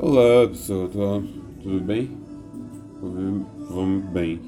Olá 0.00 0.46
pessoal, 0.46 0.88
tudo 1.60 1.80
bem? 1.80 2.16
Vamos 3.68 4.04
bem. 4.10 4.40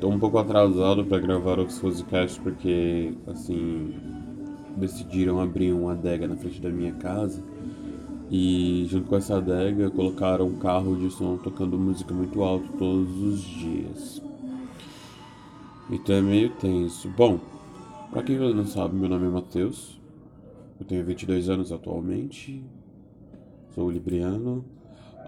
Tô 0.00 0.08
um 0.08 0.20
pouco 0.20 0.38
atrasado 0.38 1.04
para 1.04 1.18
gravar 1.18 1.58
os 1.58 1.80
podcasts 1.80 2.38
porque, 2.38 3.12
assim, 3.26 3.92
decidiram 4.76 5.40
abrir 5.40 5.72
uma 5.72 5.94
adega 5.94 6.28
na 6.28 6.36
frente 6.36 6.60
da 6.60 6.70
minha 6.70 6.92
casa 6.92 7.42
e, 8.30 8.86
junto 8.88 9.08
com 9.08 9.16
essa 9.16 9.38
adega, 9.38 9.90
colocaram 9.90 10.46
um 10.46 10.58
carro 10.58 10.94
de 10.94 11.10
som 11.10 11.36
tocando 11.36 11.76
música 11.76 12.14
muito 12.14 12.40
alto 12.44 12.68
todos 12.78 13.20
os 13.20 13.40
dias. 13.40 14.22
Então 15.90 16.14
é 16.14 16.22
meio 16.22 16.50
tenso. 16.50 17.08
Bom, 17.16 17.40
pra 18.12 18.22
quem 18.22 18.38
não 18.38 18.64
sabe, 18.64 18.94
meu 18.94 19.08
nome 19.08 19.26
é 19.26 19.30
Matheus. 19.30 20.00
Eu 20.78 20.86
tenho 20.86 21.04
22 21.04 21.48
anos 21.48 21.72
atualmente. 21.72 22.64
Sou 23.74 23.90
libriano. 23.90 24.64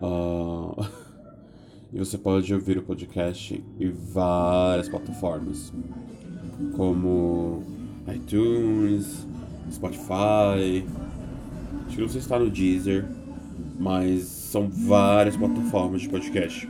Ah, 0.00 0.88
e 1.92 1.98
você 1.98 2.16
pode 2.16 2.54
ouvir 2.54 2.78
o 2.78 2.82
podcast 2.82 3.60
em 3.80 3.90
várias 3.90 4.88
plataformas, 4.88 5.72
como 6.76 7.64
iTunes, 8.06 9.26
Spotify. 9.72 10.86
Acho 11.86 11.96
que 11.96 12.00
não 12.00 12.08
sei 12.08 12.20
se 12.20 12.26
está 12.26 12.38
no 12.38 12.48
Deezer, 12.48 13.04
mas 13.80 14.22
são 14.22 14.68
várias 14.68 15.36
plataformas 15.36 16.02
de 16.02 16.08
podcast. 16.08 16.68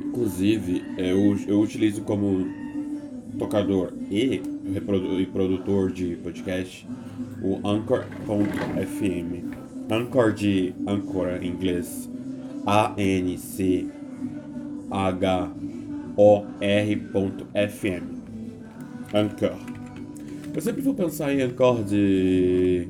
Inclusive, 0.00 0.82
eu, 0.96 1.36
eu 1.46 1.60
utilizo 1.60 2.00
como 2.04 2.46
tocador 3.38 3.92
e, 4.10 4.40
e 4.64 5.26
produtor 5.26 5.92
de 5.92 6.16
podcast 6.16 6.88
o 7.42 7.60
Anchor.fm. 7.68 9.61
Anchor 9.92 10.32
de 10.32 10.74
Anchor 10.86 11.28
em 11.42 11.48
inglês. 11.50 12.10
A-N-C-H-O-R.fm. 16.72 18.04
Anchor. 19.14 19.56
Eu 20.54 20.60
sempre 20.60 20.82
vou 20.82 20.94
pensar 20.94 21.32
em 21.32 21.42
Anchor 21.42 21.82
de. 21.84 22.88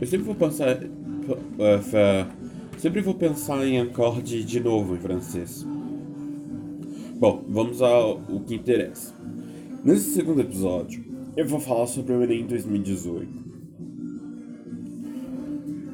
Eu 0.00 0.06
sempre 0.06 0.26
vou 0.26 0.34
pensar. 0.34 0.68
eh, 0.70 1.78
fa- 1.82 2.28
Sempre 2.78 3.00
vou 3.00 3.14
pensar 3.14 3.66
em 3.66 3.78
Anchor 3.78 4.20
de, 4.20 4.44
de 4.44 4.60
novo 4.60 4.94
em 4.94 4.98
francês. 4.98 5.66
Bom, 7.18 7.42
vamos 7.48 7.80
ao 7.80 8.20
o 8.28 8.40
que 8.40 8.54
interessa. 8.54 9.14
Nesse 9.82 10.10
segundo 10.10 10.40
episódio, 10.42 11.02
eu 11.36 11.46
vou 11.48 11.58
falar 11.58 11.86
sobre 11.86 12.12
o 12.12 12.22
Enem 12.22 12.44
2018. 12.46 13.45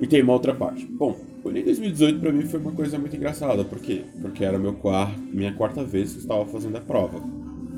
E 0.03 0.07
tem 0.09 0.21
uma 0.21 0.33
outra 0.33 0.53
parte. 0.53 0.85
Bom, 0.85 1.17
o 1.45 1.49
Enem 1.49 1.63
2018 1.63 2.19
pra 2.19 2.33
mim 2.33 2.43
foi 2.43 2.59
uma 2.59 2.73
coisa 2.73 2.99
muito 2.99 3.15
engraçada. 3.15 3.65
Por 3.65 3.79
quê? 3.79 4.03
Porque 4.21 4.45
era 4.45 4.59
meu 4.59 4.75
quarto, 4.75 5.17
minha 5.33 5.55
quarta 5.55 5.85
vez 5.85 6.13
que 6.13 6.19
estava 6.19 6.45
fazendo 6.45 6.77
a 6.77 6.81
prova. 6.81 7.23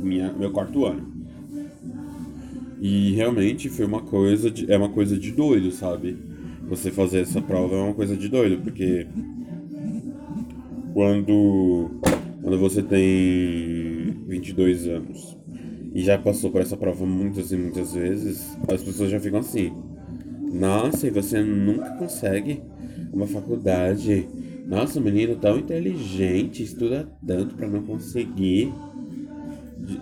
Minha, 0.03 0.33
meu 0.33 0.51
quarto 0.51 0.87
ano. 0.87 1.07
E 2.81 3.13
realmente 3.13 3.69
foi 3.69 3.85
uma 3.85 4.01
coisa 4.01 4.51
de, 4.51 4.73
é 4.73 4.79
uma 4.79 4.89
coisa 4.89 5.19
de 5.19 5.33
doido, 5.33 5.71
sabe? 5.71 6.17
Você 6.67 6.91
fazer 6.91 7.21
essa 7.21 7.43
prova 7.43 7.77
é 7.77 7.83
uma 7.83 7.95
coisa 7.95 8.17
de 8.17 8.27
doido, 8.27 8.63
porque 8.63 9.07
quando 10.95 11.91
quando 12.43 12.59
você 12.59 12.83
tem 12.83 14.17
22 14.27 14.89
anos 14.89 15.37
e 15.95 16.03
já 16.03 16.19
passou 16.19 16.51
por 16.51 16.63
essa 16.63 16.77
prova 16.77 17.05
muitas 17.05 17.53
e 17.53 17.57
muitas 17.57 17.93
vezes, 17.93 18.57
as 18.67 18.83
pessoas 18.83 19.11
já 19.11 19.21
ficam 19.21 19.41
assim: 19.41 19.73
"Nossa, 20.55 21.07
e 21.07 21.11
você 21.11 21.43
nunca 21.43 21.91
consegue 21.97 22.63
uma 23.13 23.27
faculdade? 23.27 24.27
Nossa, 24.67 24.99
o 24.99 25.03
menino 25.03 25.37
tão 25.37 25.59
inteligente, 25.59 26.63
estuda 26.63 27.09
tanto 27.27 27.55
pra 27.55 27.69
não 27.69 27.83
conseguir". 27.83 28.73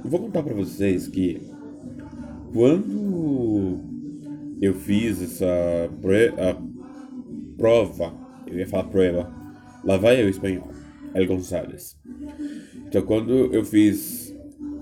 Vou 0.05 0.21
contar 0.21 0.43
pra 0.43 0.55
vocês 0.55 1.09
que 1.09 1.41
quando 2.53 3.79
eu 4.61 4.75
fiz 4.75 5.21
essa 5.23 5.91
prova, 7.57 8.15
eu 8.47 8.59
ia 8.59 8.67
falar 8.67 8.85
prova, 8.85 9.33
lá 9.83 9.97
vai 9.97 10.23
eu 10.23 10.29
espanhol, 10.29 10.69
El 11.15 11.27
González. 11.27 11.99
Então 12.87 13.03
quando 13.03 13.33
eu 13.53 13.65
fiz 13.65 14.33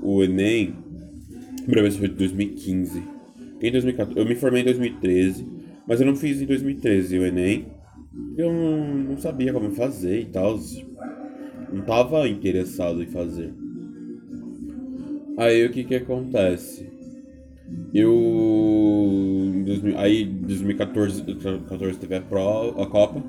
o 0.03 0.23
Enem, 0.23 0.75
primeira 1.59 1.83
vez 1.83 1.97
foi 1.97 2.09
em 2.09 2.15
2015. 2.15 3.03
Em 3.63 3.71
2014, 3.71 4.19
eu 4.19 4.27
me 4.27 4.35
formei 4.35 4.63
em 4.63 4.65
2013, 4.65 5.47
mas 5.91 6.01
eu 6.01 6.07
não 6.07 6.15
fiz 6.15 6.41
em 6.41 6.47
2013 6.47 7.19
o 7.19 7.27
Enem. 7.27 7.67
Eu 8.37 8.53
não, 8.53 8.95
não 8.95 9.19
sabia 9.19 9.53
como 9.53 9.73
fazer 9.73 10.21
e 10.21 10.25
tal. 10.27 10.57
Não 11.73 11.83
tava 11.83 12.29
interessado 12.29 13.03
em 13.03 13.07
fazer. 13.07 13.53
Aí 15.37 15.67
o 15.67 15.71
que 15.73 15.83
que 15.83 15.97
acontece? 15.97 16.89
Eu. 17.93 18.13
em 19.53 19.65
2000 19.65 19.99
Aí, 19.99 20.23
em 20.23 20.43
2014 20.43 21.25
14 21.69 21.99
teve 21.99 22.15
a, 22.15 22.21
prova, 22.21 22.85
a 22.85 22.87
Copa. 22.87 23.25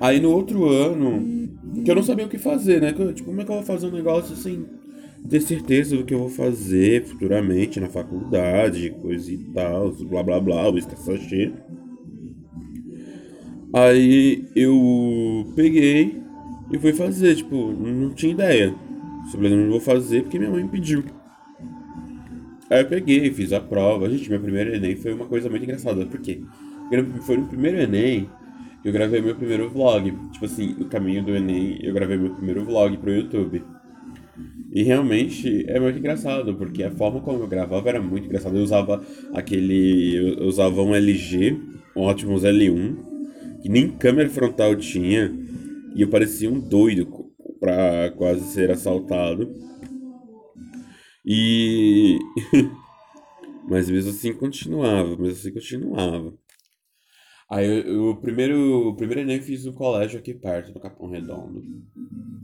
Aí 0.00 0.18
no 0.18 0.32
outro 0.32 0.68
ano, 0.68 1.48
que 1.84 1.88
eu 1.88 1.94
não 1.94 2.02
sabia 2.02 2.26
o 2.26 2.28
que 2.28 2.38
fazer, 2.38 2.80
né? 2.80 2.92
Tipo, 2.92 3.26
como 3.26 3.40
é 3.40 3.44
que 3.44 3.52
eu 3.52 3.54
vou 3.54 3.64
fazer 3.64 3.86
um 3.86 3.92
negócio 3.92 4.34
sem 4.34 4.66
ter 5.28 5.40
certeza 5.40 5.96
do 5.96 6.04
que 6.04 6.14
eu 6.14 6.18
vou 6.18 6.28
fazer 6.28 7.04
futuramente 7.04 7.78
na 7.78 7.88
faculdade, 7.88 8.90
coisa 9.00 9.32
e 9.32 9.38
tal, 9.52 9.92
blá 9.92 10.22
blá 10.22 10.40
blá, 10.40 10.68
o 10.68 10.80
sachê. 10.80 11.52
Aí 13.72 14.44
eu 14.56 15.52
peguei 15.54 16.20
e 16.72 16.78
fui 16.78 16.92
fazer, 16.92 17.36
tipo, 17.36 17.72
não 17.72 18.10
tinha 18.10 18.32
ideia. 18.32 18.74
Simplesmente 19.30 19.70
vou 19.70 19.80
fazer 19.80 20.22
porque 20.22 20.38
minha 20.38 20.50
mãe 20.50 20.66
pediu. 20.66 21.04
Aí 22.68 22.82
eu 22.82 22.86
peguei, 22.86 23.32
fiz 23.32 23.52
a 23.52 23.60
prova. 23.60 24.08
Gente, 24.10 24.30
meu 24.30 24.40
primeiro 24.40 24.74
Enem 24.74 24.96
foi 24.96 25.12
uma 25.12 25.26
coisa 25.26 25.48
muito 25.48 25.62
engraçada. 25.62 26.06
Por 26.06 26.20
quê? 26.20 26.40
Foi 27.22 27.36
no 27.36 27.46
primeiro 27.46 27.78
Enem 27.78 28.28
que 28.82 28.88
eu 28.88 28.92
gravei 28.92 29.20
meu 29.20 29.34
primeiro 29.36 29.68
vlog. 29.68 30.10
Tipo 30.32 30.44
assim, 30.44 30.74
no 30.78 30.86
caminho 30.86 31.24
do 31.24 31.34
Enem, 31.34 31.78
eu 31.82 31.92
gravei 31.92 32.16
meu 32.16 32.30
primeiro 32.30 32.64
vlog 32.64 32.96
pro 32.96 33.12
YouTube. 33.12 33.62
E 34.72 34.82
realmente 34.84 35.64
é 35.68 35.80
muito 35.80 35.98
engraçado, 35.98 36.54
porque 36.54 36.84
a 36.84 36.90
forma 36.92 37.20
como 37.20 37.42
eu 37.42 37.48
gravava 37.48 37.88
era 37.88 38.00
muito 38.00 38.26
engraçada. 38.26 38.56
Eu 38.56 38.62
usava 38.62 39.04
aquele. 39.34 40.36
Eu 40.38 40.46
usava 40.46 40.80
um 40.82 40.94
LG, 40.94 41.58
um 41.96 42.08
Optimus 42.08 42.42
L1, 42.42 42.96
que 43.62 43.68
nem 43.68 43.90
câmera 43.90 44.30
frontal 44.30 44.76
tinha. 44.76 45.32
E 45.94 46.02
eu 46.02 46.08
parecia 46.08 46.48
um 46.48 46.60
doido 46.60 47.08
pra 47.58 48.12
quase 48.16 48.44
ser 48.52 48.70
assaltado. 48.70 49.52
E. 51.26 52.18
Mas 53.68 53.90
mesmo 53.90 54.10
assim 54.10 54.32
continuava, 54.32 55.10
mesmo 55.10 55.26
assim 55.32 55.52
continuava. 55.52 56.32
Aí 57.50 57.84
eu, 57.86 58.10
o 58.10 58.16
primeiro, 58.16 58.88
o 58.90 58.94
primeiro 58.94 59.22
Enem 59.22 59.40
fiz 59.40 59.64
no 59.64 59.72
colégio 59.72 60.18
aqui 60.18 60.32
perto, 60.32 60.72
do 60.72 60.78
Capão 60.78 61.08
Redondo. 61.10 61.62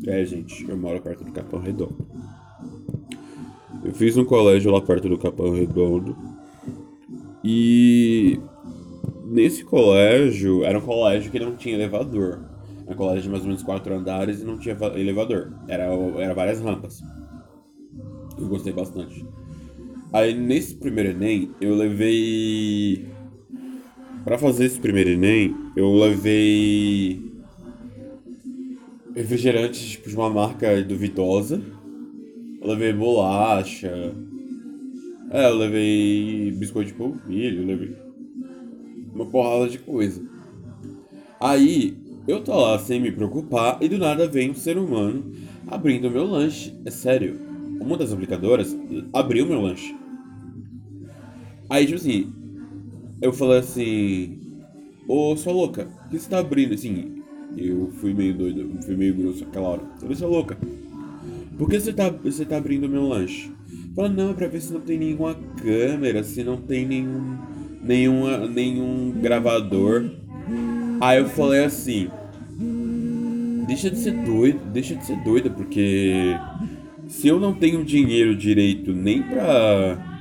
É, 0.05 0.25
gente, 0.25 0.69
eu 0.69 0.77
moro 0.77 1.01
perto 1.01 1.25
do 1.25 1.33
Capão 1.33 1.61
Redondo. 1.61 2.07
Eu 3.85 3.93
fiz 3.93 4.17
um 4.17 4.25
colégio 4.25 4.73
lá 4.73 4.81
perto 4.81 5.09
do 5.09 5.17
Capão 5.17 5.53
Redondo. 5.53 6.17
E 7.45 8.41
nesse 9.27 9.65
colégio, 9.65 10.65
era 10.65 10.79
um 10.79 10.83
colégio 10.83 11.31
que 11.31 11.39
não 11.39 11.55
tinha 11.57 11.77
elevador. 11.77 12.45
Era 12.85 12.93
um 12.95 12.97
colégio 12.97 13.23
de 13.23 13.29
mais 13.31 13.43
ou 13.43 13.49
menos 13.49 13.63
quatro 13.63 13.95
andares 13.95 14.41
e 14.41 14.45
não 14.45 14.59
tinha 14.59 14.75
va- 14.75 14.99
elevador. 14.99 15.53
Era, 15.69 15.85
era 16.19 16.35
várias 16.35 16.61
rampas. 16.61 17.01
Eu 18.37 18.49
gostei 18.49 18.73
bastante. 18.73 19.25
Aí 20.13 20.35
nesse 20.35 20.75
primeiro 20.75 21.11
Enem, 21.11 21.53
eu 21.61 21.77
levei. 21.77 23.07
Pra 24.27 24.37
fazer 24.37 24.65
esse 24.65 24.81
primeiro 24.81 25.11
Enem, 25.11 25.55
eu 25.77 25.95
levei. 25.95 27.31
Refrigerantes 29.15 29.91
tipo, 29.91 30.09
de 30.09 30.17
uma 30.17 30.29
marca 30.29 30.83
duvidosa. 30.83 31.63
Eu 32.61 32.67
levei 32.67 32.93
bolacha. 32.93 34.13
É, 35.31 35.49
eu 35.49 35.55
levei 35.55 36.51
biscoito 36.51 36.91
de 36.91 36.97
polvilho, 36.97 37.63
eu 37.63 37.67
levei 37.69 37.97
uma 39.15 39.27
porrada 39.27 39.69
de 39.71 39.79
coisa. 39.79 40.21
Aí, 41.41 41.97
eu 42.27 42.43
tô 42.43 42.61
lá 42.61 42.81
sem 42.81 43.01
me 43.01 43.13
preocupar 43.13 43.79
e 43.81 43.89
do 43.89 43.97
nada 43.97 44.27
vem 44.27 44.51
um 44.51 44.57
ser 44.57 44.77
humano 44.77 45.25
abrindo 45.69 46.11
meu 46.11 46.27
lanche. 46.27 46.75
É 46.85 46.91
sério. 46.91 47.39
Uma 47.81 47.97
das 47.97 48.13
aplicadoras 48.13 48.77
abriu 49.13 49.47
meu 49.47 49.61
lanche. 49.61 49.95
Aí, 51.71 51.85
tipo 51.85 51.97
assim, 51.99 52.33
eu 53.21 53.33
falei 53.33 53.59
assim: 53.59 54.39
Ô, 55.09 55.37
sua 55.37 55.53
louca, 55.53 55.89
o 56.07 56.11
que 56.11 56.19
você 56.19 56.29
tá 56.29 56.39
abrindo? 56.39 56.75
Assim, 56.75 57.23
eu 57.57 57.91
fui 58.01 58.13
meio 58.13 58.35
doido, 58.35 58.83
fui 58.83 58.97
meio 58.97 59.15
grosso 59.15 59.45
aquela 59.45 59.69
hora. 59.69 59.83
Eu 59.83 60.01
falei, 60.01 60.17
sua 60.17 60.29
louca, 60.29 60.59
por 61.57 61.69
que 61.71 61.79
você 61.79 61.93
tá, 61.93 62.11
você 62.11 62.45
tá 62.45 62.57
abrindo 62.57 62.89
meu 62.89 63.07
lanche? 63.09 63.51
Fala, 63.95 64.09
não, 64.09 64.31
é 64.31 64.35
pra 64.35 64.49
ver 64.49 64.61
se 64.61 64.73
não 64.73 64.81
tem 64.81 64.99
nenhuma 64.99 65.35
câmera, 65.63 66.23
se 66.23 66.45
não 66.45 66.57
tem 66.57 66.87
nenhum, 66.87 67.39
nenhuma, 67.83 68.47
nenhum 68.47 69.13
gravador. 69.13 70.11
Aí 71.01 71.19
eu 71.19 71.29
falei 71.29 71.65
assim, 71.65 72.09
deixa 73.67 73.91
de 73.91 73.99
ser 73.99 74.13
doido, 74.25 74.61
deixa 74.73 74.95
de 74.95 75.07
ser 75.07 75.17
doida, 75.23 75.49
porque 75.49 76.37
se 77.09 77.29
eu 77.29 77.39
não 77.39 77.55
tenho 77.55 77.85
dinheiro 77.85 78.37
direito 78.37 78.93
nem 78.93 79.23
pra. 79.23 80.16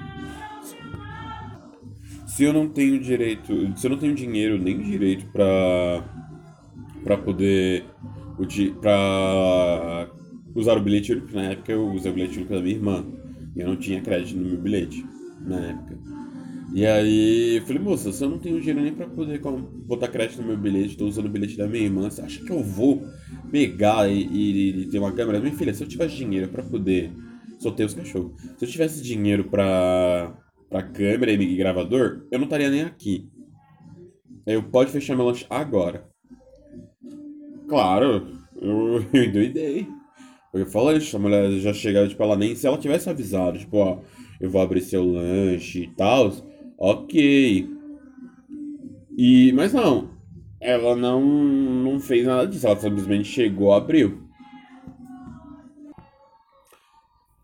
Se 2.35 2.43
eu 2.43 2.51
não 2.51 2.67
tenho 2.67 2.99
direito. 2.99 3.53
Se 3.77 3.87
eu 3.87 3.91
não 3.91 3.97
tenho 3.97 4.13
dinheiro 4.13 4.61
nem 4.61 4.81
direito 4.81 5.25
pra. 5.27 6.03
pra 7.01 7.17
poder. 7.17 7.85
pra 8.81 10.09
usar 10.53 10.77
o 10.77 10.81
bilhete 10.81 11.13
único, 11.13 11.33
na 11.33 11.43
época 11.43 11.71
eu 11.71 11.89
usei 11.93 12.11
o 12.11 12.13
bilhete 12.13 12.37
único 12.37 12.53
da 12.53 12.59
minha 12.59 12.75
irmã. 12.75 13.05
E 13.55 13.61
eu 13.61 13.69
não 13.69 13.77
tinha 13.77 14.01
crédito 14.01 14.37
no 14.37 14.49
meu 14.49 14.57
bilhete 14.57 15.05
na 15.39 15.59
época. 15.59 15.97
E 16.73 16.85
aí 16.85 17.55
eu 17.55 17.61
falei, 17.61 17.81
moça, 17.81 18.11
se 18.11 18.21
eu 18.21 18.29
não 18.29 18.37
tenho 18.37 18.59
dinheiro 18.59 18.81
nem 18.81 18.93
pra 18.93 19.07
poder 19.07 19.39
botar 19.87 20.09
crédito 20.09 20.41
no 20.41 20.47
meu 20.49 20.57
bilhete, 20.57 20.97
tô 20.97 21.05
usando 21.05 21.27
o 21.27 21.29
bilhete 21.29 21.55
da 21.55 21.67
minha 21.67 21.85
irmã, 21.85 22.09
você 22.09 22.21
acha 22.21 22.43
que 22.43 22.51
eu 22.51 22.61
vou 22.61 23.01
pegar 23.49 24.11
e, 24.11 24.27
e, 24.27 24.81
e 24.81 24.85
ter 24.87 24.99
uma 24.99 25.13
câmera? 25.13 25.39
Minha 25.39 25.55
filha, 25.55 25.73
se 25.73 25.81
eu 25.81 25.87
tivesse 25.87 26.17
dinheiro 26.17 26.49
pra 26.49 26.63
poder. 26.63 27.13
Soltei 27.59 27.85
os 27.85 27.93
cachorros. 27.93 28.33
Se 28.57 28.65
eu 28.65 28.69
tivesse 28.69 29.01
dinheiro 29.01 29.45
pra, 29.45 30.35
pra 30.75 30.83
câmera 30.83 31.31
e 31.31 31.55
gravador, 31.55 32.25
eu 32.29 32.37
não 32.37 32.45
estaria 32.45 32.69
nem 32.69 32.81
aqui. 32.81 33.29
Eu 34.45 34.61
pode 34.61 34.91
fechar 34.91 35.15
meu 35.15 35.25
lanche 35.25 35.45
agora. 35.49 36.05
Claro, 37.69 38.27
eu, 38.61 39.05
eu 39.13 39.23
endoidei. 39.23 39.87
Eu 40.53 40.65
falei, 40.65 40.99
a 41.13 41.19
mulher 41.19 41.51
já 41.59 41.73
chegava, 41.73 42.07
tipo, 42.07 42.21
ela 42.21 42.35
nem. 42.35 42.55
Se 42.55 42.67
ela 42.67 42.77
tivesse 42.77 43.09
avisado, 43.09 43.57
tipo, 43.57 43.77
ó, 43.77 43.99
eu 44.39 44.49
vou 44.49 44.61
abrir 44.61 44.81
seu 44.81 45.05
lanche 45.05 45.83
e 45.83 45.87
tal 45.95 46.31
Ok. 46.77 47.69
E, 49.17 49.53
mas 49.53 49.71
não, 49.71 50.09
ela 50.59 50.93
não, 50.93 51.21
não 51.23 51.99
fez 52.01 52.27
nada 52.27 52.45
disso, 52.45 52.67
ela 52.67 52.75
simplesmente 52.75 53.29
chegou, 53.29 53.71
abriu. 53.71 54.25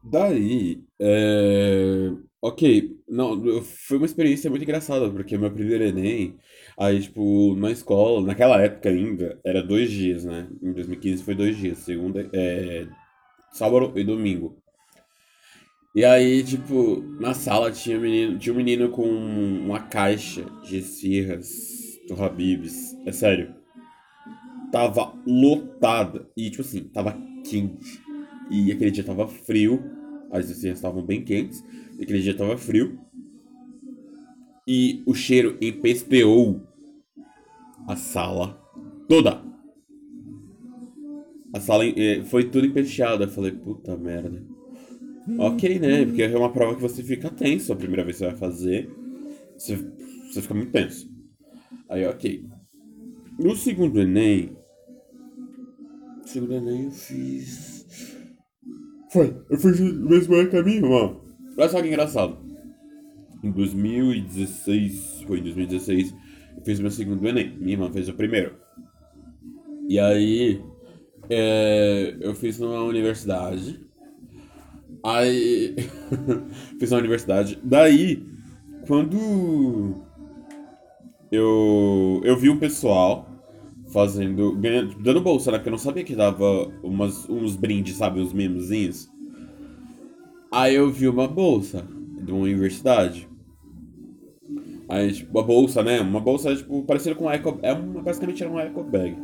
Daí, 0.04 0.84
é... 1.00 2.12
ok, 2.42 3.01
não, 3.12 3.62
foi 3.62 3.98
uma 3.98 4.06
experiência 4.06 4.50
muito 4.50 4.64
engraçada, 4.64 5.10
porque 5.10 5.38
meu 5.38 5.52
primeiro 5.52 5.84
Enem, 5.84 6.38
aí, 6.80 7.02
tipo, 7.02 7.56
na 7.58 7.70
escola, 7.70 8.26
naquela 8.26 8.62
época 8.62 8.90
ainda, 8.90 9.38
era 9.44 9.62
dois 9.62 9.92
dias, 9.92 10.24
né? 10.24 10.48
Em 10.64 10.72
2015 10.72 11.24
foi 11.24 11.36
dois 11.36 11.58
dias, 11.58 11.80
segunda, 11.80 12.30
é, 12.34 12.88
sábado 13.52 13.92
e 14.00 14.04
domingo. 14.06 14.58
E 15.94 16.06
aí, 16.06 16.42
tipo, 16.42 17.02
na 17.20 17.34
sala 17.34 17.70
tinha 17.70 18.00
menino, 18.00 18.40
tinha 18.40 18.54
um 18.54 18.58
menino 18.58 18.90
com 18.90 19.04
uma 19.04 19.80
caixa 19.82 20.46
de 20.64 20.78
esfirras 20.78 21.50
do 22.08 22.24
Habibs. 22.24 22.96
É 23.06 23.12
sério. 23.12 23.54
Tava 24.72 25.14
lotada. 25.28 26.30
E, 26.38 26.50
tipo 26.50 26.62
assim, 26.62 26.84
tava 26.86 27.18
quente. 27.44 28.02
E 28.50 28.72
aquele 28.72 28.92
dia 28.92 29.04
tava 29.04 29.28
frio. 29.28 29.84
As 30.32 30.50
esfirras 30.50 30.78
estavam 30.78 31.04
bem 31.04 31.24
quentes. 31.24 31.64
E 32.00 32.04
aquele 32.04 32.22
dia 32.22 32.36
tava 32.36 32.58
frio. 32.58 33.00
E 34.68 35.04
o 35.06 35.14
cheiro 35.14 35.58
empesteou 35.62 36.62
a 37.88 37.96
sala 37.96 38.62
toda. 39.08 39.44
A 41.54 41.60
sala 41.60 41.86
eh, 41.86 42.24
foi 42.26 42.50
tudo 42.50 42.66
empesteado. 42.66 43.24
Eu 43.24 43.30
falei, 43.30 43.52
puta 43.52 43.98
merda. 43.98 44.42
Ok, 45.38 45.80
né? 45.80 46.06
Porque 46.06 46.24
é 46.24 46.38
uma 46.38 46.52
prova 46.52 46.76
que 46.76 46.82
você 46.82 47.04
fica 47.04 47.30
tenso 47.30 47.72
a 47.72 47.76
primeira 47.76 48.04
vez 48.04 48.18
que 48.18 48.24
você 48.24 48.32
vai 48.32 48.38
fazer. 48.38 48.90
Você, 49.58 49.76
você 49.76 50.42
fica 50.42 50.54
muito 50.54 50.72
tenso. 50.72 51.10
Aí, 51.90 52.06
ok. 52.06 52.46
No 53.38 53.56
segundo 53.56 54.00
Enem. 54.00 54.56
No 56.18 56.28
segundo 56.28 56.54
Enem 56.54 56.86
eu 56.86 56.92
fiz. 56.92 57.81
Foi, 59.12 59.36
eu 59.50 59.58
fiz 59.58 59.80
o 59.80 59.84
mesmo 59.84 60.36
minha 60.36 60.78
irmã. 60.78 61.18
Olha 61.58 61.70
só 61.70 61.82
que 61.82 61.88
engraçado. 61.88 62.38
Em 63.44 63.52
2016, 63.52 65.24
foi 65.28 65.40
em 65.40 65.44
2016, 65.44 66.16
eu 66.58 66.64
fiz 66.64 66.80
meu 66.80 66.92
segundo 66.92 67.28
Enem. 67.28 67.58
Minha 67.58 67.74
irmã 67.74 67.92
fez 67.92 68.08
o 68.08 68.14
primeiro. 68.14 68.56
E 69.90 70.00
aí, 70.00 70.62
é, 71.30 72.16
eu 72.22 72.34
fiz 72.36 72.60
numa 72.60 72.84
universidade 72.84 73.92
Aí. 75.04 75.76
fiz 76.80 76.92
na 76.92 76.98
universidade. 76.98 77.60
Daí, 77.64 78.24
quando. 78.88 80.04
Eu. 81.32 82.22
Eu 82.24 82.38
vi 82.38 82.50
um 82.50 82.60
pessoal 82.60 83.28
fazendo. 83.92 84.56
Ganhando, 84.58 84.96
dando 85.00 85.22
bolsa, 85.22 85.52
né? 85.52 85.58
Porque 85.58 85.70
eu 85.70 85.72
não 85.72 85.78
sabia 85.78 86.04
que 86.04 86.16
dava 86.16 86.72
umas, 86.84 87.30
uns 87.30 87.56
brindes, 87.56 87.96
sabe? 87.96 88.20
Uns 88.20 88.34
memozinhos. 88.34 89.10
Aí 90.52 90.76
eu 90.76 90.90
vi 90.90 91.08
uma 91.08 91.28
bolsa 91.28 91.88
de 92.22 92.32
uma 92.32 92.42
universidade. 92.42 93.30
Aí, 94.90 95.14
tipo, 95.14 95.38
uma 95.38 95.46
bolsa, 95.46 95.82
né? 95.82 96.02
Uma 96.02 96.20
bolsa, 96.20 96.56
tipo, 96.56 96.84
parecida 96.84 97.16
com 97.16 97.26
uma 97.26 97.34
eco... 97.34 97.58
É 97.62 97.72
uma, 97.72 98.02
basicamente 98.02 98.44
era 98.44 98.52
uma 98.52 98.62
eco 98.62 98.84
bag. 98.84 99.16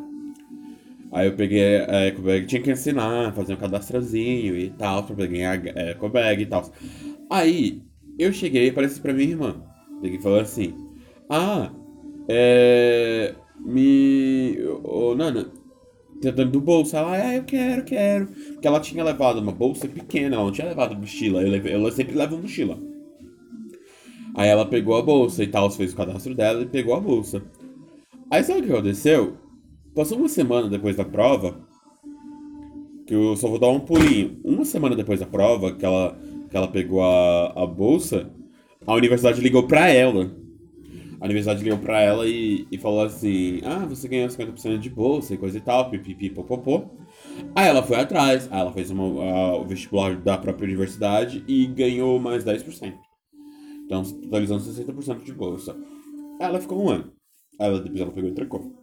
Aí 1.11 1.27
eu 1.27 1.35
peguei 1.35 1.77
a 1.77 2.07
EcoBag, 2.07 2.45
tinha 2.45 2.61
que 2.61 2.71
ensinar, 2.71 3.33
fazer 3.33 3.53
um 3.53 3.57
cadastrozinho 3.57 4.57
e 4.57 4.69
tal, 4.71 5.03
pra 5.03 5.25
ganhar 5.25 5.59
a 5.75 5.91
EcoBag 5.91 6.43
e 6.43 6.45
tal. 6.45 6.69
Aí 7.29 7.81
eu 8.19 8.33
cheguei 8.33 8.67
e 8.67 8.69
apareci 8.69 8.99
pra 8.99 9.13
minha 9.13 9.29
irmã. 9.29 9.55
Peguei 10.01 10.19
e 10.19 10.21
falou 10.21 10.39
assim: 10.39 10.75
Ah, 11.29 11.71
é. 12.27 13.33
Me. 13.59 14.57
Ô, 14.83 15.15
Nana, 15.15 15.51
tentando 16.21 16.51
do 16.51 16.61
bolso. 16.61 16.95
Ela, 16.95 17.13
ah, 17.13 17.35
eu 17.35 17.43
quero, 17.43 17.83
quero. 17.83 18.27
Porque 18.27 18.67
ela 18.67 18.79
tinha 18.79 19.03
levado 19.03 19.39
uma 19.39 19.51
bolsa 19.51 19.87
pequena, 19.87 20.35
ela 20.35 20.45
não 20.45 20.51
tinha 20.51 20.67
levado 20.67 20.95
mochila. 20.95 21.41
Eu, 21.41 21.49
levei, 21.49 21.75
eu 21.75 21.91
sempre 21.91 22.15
levo 22.15 22.37
mochila. 22.37 22.77
Aí 24.35 24.49
ela 24.49 24.65
pegou 24.65 24.95
a 24.95 25.01
bolsa 25.01 25.43
e 25.43 25.47
tal, 25.47 25.69
fez 25.71 25.93
o 25.93 25.95
cadastro 25.95 26.35
dela 26.35 26.61
e 26.61 26.65
pegou 26.67 26.93
a 26.93 26.99
bolsa. 26.99 27.41
Aí 28.29 28.43
sabe 28.43 28.59
o 28.59 28.63
que 28.63 28.71
aconteceu? 28.71 29.37
Passou 29.95 30.17
uma 30.17 30.29
semana 30.29 30.69
depois 30.69 30.95
da 30.95 31.03
prova, 31.03 31.59
que 33.07 33.15
eu 33.15 33.35
só 33.35 33.47
vou 33.47 33.57
dar 33.57 33.69
um 33.69 33.79
pulinho. 33.79 34.39
Uma 34.43 34.63
semana 34.63 34.95
depois 34.95 35.19
da 35.19 35.25
prova, 35.25 35.73
que 35.73 35.83
ela, 35.83 36.19
que 36.51 36.55
ela 36.55 36.67
pegou 36.67 37.01
a, 37.01 37.63
a 37.63 37.65
bolsa, 37.65 38.29
a 38.85 38.93
universidade 38.93 39.41
ligou 39.41 39.63
pra 39.63 39.89
ela. 39.89 40.31
A 41.19 41.25
universidade 41.25 41.63
ligou 41.63 41.79
pra 41.79 41.99
ela 41.99 42.27
e, 42.27 42.67
e 42.71 42.77
falou 42.77 43.01
assim: 43.01 43.59
Ah, 43.63 43.85
você 43.85 44.07
ganhou 44.07 44.29
50% 44.29 44.77
de 44.77 44.89
bolsa 44.89 45.33
e 45.33 45.37
coisa 45.37 45.57
e 45.57 45.61
tal, 45.61 45.89
pipipi, 45.89 46.29
popopô. 46.29 46.85
Aí 47.55 47.67
ela 47.67 47.81
foi 47.81 47.97
atrás, 47.97 48.47
aí 48.51 48.59
ela 48.59 48.71
fez 48.71 48.91
uma, 48.91 49.55
o 49.55 49.65
vestibular 49.65 50.15
da 50.15 50.37
própria 50.37 50.65
universidade 50.65 51.43
e 51.47 51.65
ganhou 51.67 52.19
mais 52.19 52.43
10%. 52.43 52.93
Então, 53.85 54.03
totalizando 54.03 54.63
60% 54.63 55.23
de 55.23 55.33
bolsa. 55.33 55.75
Ela 56.39 56.59
ficou 56.59 56.83
um 56.83 56.89
ano. 56.89 57.11
Ela, 57.59 57.79
depois 57.79 58.01
ela 58.01 58.11
pegou 58.11 58.29
e 58.29 58.33
trocou. 58.33 58.73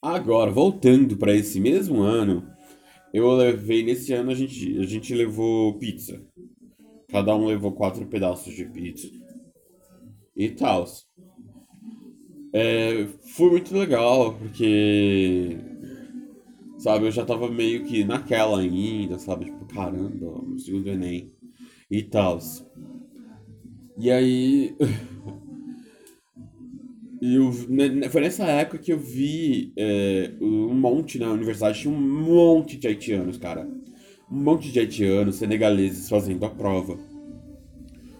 Agora, 0.00 0.50
voltando 0.50 1.16
para 1.16 1.34
esse 1.34 1.58
mesmo 1.58 2.02
ano, 2.02 2.46
eu 3.12 3.28
levei 3.32 3.82
nesse 3.82 4.12
ano 4.12 4.30
a 4.30 4.34
gente 4.34 4.78
a 4.78 4.84
gente 4.84 5.12
levou 5.12 5.76
pizza. 5.76 6.22
Cada 7.10 7.34
um 7.34 7.46
levou 7.46 7.72
quatro 7.72 8.06
pedaços 8.06 8.54
de 8.54 8.64
pizza 8.66 9.08
e 10.38 10.48
tal. 10.50 10.84
É, 12.54 13.06
foi 13.36 13.50
muito 13.50 13.76
legal 13.76 14.34
porque 14.34 15.58
sabe 16.78 17.06
eu 17.06 17.10
já 17.10 17.24
tava 17.24 17.50
meio 17.50 17.84
que 17.84 18.04
naquela 18.04 18.60
ainda, 18.60 19.18
sabe 19.18 19.46
tipo 19.46 19.66
caramba, 19.66 20.42
no 20.46 20.58
segundo 20.58 20.88
Enem 20.88 21.32
e 21.90 22.02
tal. 22.02 22.38
E 23.98 24.10
aí 24.10 24.76
eu, 27.20 27.52
foi 28.10 28.20
nessa 28.20 28.44
época 28.44 28.78
que 28.78 28.92
eu 28.92 28.98
vi 28.98 29.72
é, 29.76 30.32
um 30.40 30.72
monte 30.72 31.18
na 31.18 31.32
universidade, 31.32 31.80
tinha 31.80 31.92
um 31.92 32.00
monte 32.00 32.76
de 32.76 32.86
haitianos, 32.86 33.36
cara. 33.36 33.68
Um 34.30 34.42
monte 34.42 34.70
de 34.70 34.78
haitianos, 34.78 35.36
senegaleses 35.36 36.08
fazendo 36.08 36.44
a 36.46 36.50
prova. 36.50 36.96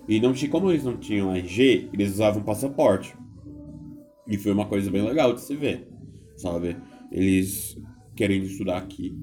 E 0.09 0.21
não 0.21 0.33
como 0.51 0.71
eles 0.71 0.85
não 0.85 0.97
tinham 0.97 1.35
RG, 1.35 1.91
eles 1.93 2.15
usavam 2.15 2.43
passaporte. 2.43 3.15
E 4.27 4.39
foi 4.39 4.53
uma 4.53 4.67
coisa 4.67 4.91
bem 4.91 5.03
legal 5.03 5.35
de 5.35 5.41
se 5.43 5.55
ver, 5.55 5.87
sabe? 6.37 6.77
Eles 7.13 7.79
querendo 8.17 8.47
estudar 8.47 8.79
aqui. 8.79 9.15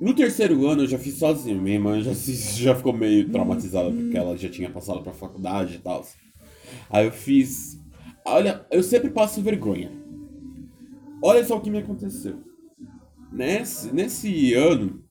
No 0.00 0.14
terceiro 0.14 0.66
ano 0.66 0.82
eu 0.82 0.86
já 0.86 0.98
fiz 0.98 1.14
sozinho. 1.14 1.60
Minha 1.60 1.76
irmã 1.76 2.00
já, 2.00 2.12
já 2.56 2.74
ficou 2.74 2.92
meio 2.92 3.28
traumatizada 3.28 3.90
porque 3.90 4.16
ela 4.16 4.36
já 4.36 4.48
tinha 4.48 4.70
passado 4.70 5.02
pra 5.02 5.12
faculdade 5.12 5.76
e 5.76 5.78
tal. 5.78 6.06
Aí 6.90 7.06
eu 7.06 7.12
fiz 7.12 7.76
Olha, 8.28 8.66
eu 8.72 8.82
sempre 8.82 9.08
passo 9.08 9.40
vergonha. 9.40 9.92
Olha 11.22 11.44
só 11.44 11.56
o 11.56 11.60
que 11.60 11.70
me 11.70 11.78
aconteceu. 11.78 12.42
Nesse, 13.30 13.94
nesse 13.94 14.52
ano, 14.52 15.04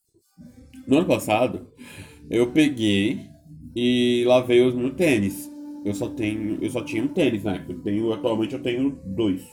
no 0.85 0.97
ano 0.97 1.07
passado, 1.07 1.65
eu 2.29 2.51
peguei 2.51 3.29
e 3.75 4.23
lavei 4.25 4.61
os 4.61 4.73
meus 4.73 4.95
tênis. 4.95 5.51
eu 5.83 5.93
só 5.93 6.07
tenho. 6.09 6.63
Eu 6.63 6.69
só 6.69 6.81
tinha 6.83 7.03
um 7.03 7.07
tênis 7.07 7.45
época. 7.45 7.73
Eu 7.73 7.81
tenho, 7.81 8.13
atualmente 8.13 8.53
eu 8.53 8.61
tenho 8.61 8.91
dois. 9.05 9.43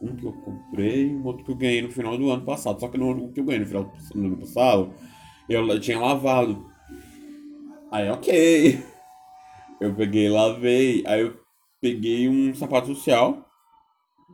Um 0.00 0.14
que 0.14 0.24
eu 0.24 0.32
comprei 0.32 1.06
um 1.08 1.24
outro 1.24 1.44
que 1.44 1.50
eu 1.50 1.56
ganhei 1.56 1.82
no 1.82 1.90
final 1.90 2.16
do 2.16 2.30
ano 2.30 2.44
passado. 2.44 2.78
Só 2.78 2.88
que 2.88 2.98
no 2.98 3.32
que 3.32 3.40
eu 3.40 3.44
ganhei 3.44 3.60
no 3.60 3.66
final 3.66 3.92
do 4.14 4.26
ano 4.26 4.36
passado, 4.38 4.94
eu 5.48 5.80
tinha 5.80 5.98
lavado. 5.98 6.64
Aí 7.90 8.08
ok. 8.10 8.78
Eu 9.80 9.94
peguei, 9.94 10.28
lavei. 10.28 11.02
Aí 11.06 11.22
eu 11.22 11.38
peguei 11.80 12.28
um 12.28 12.54
sapato 12.54 12.86
social. 12.88 13.48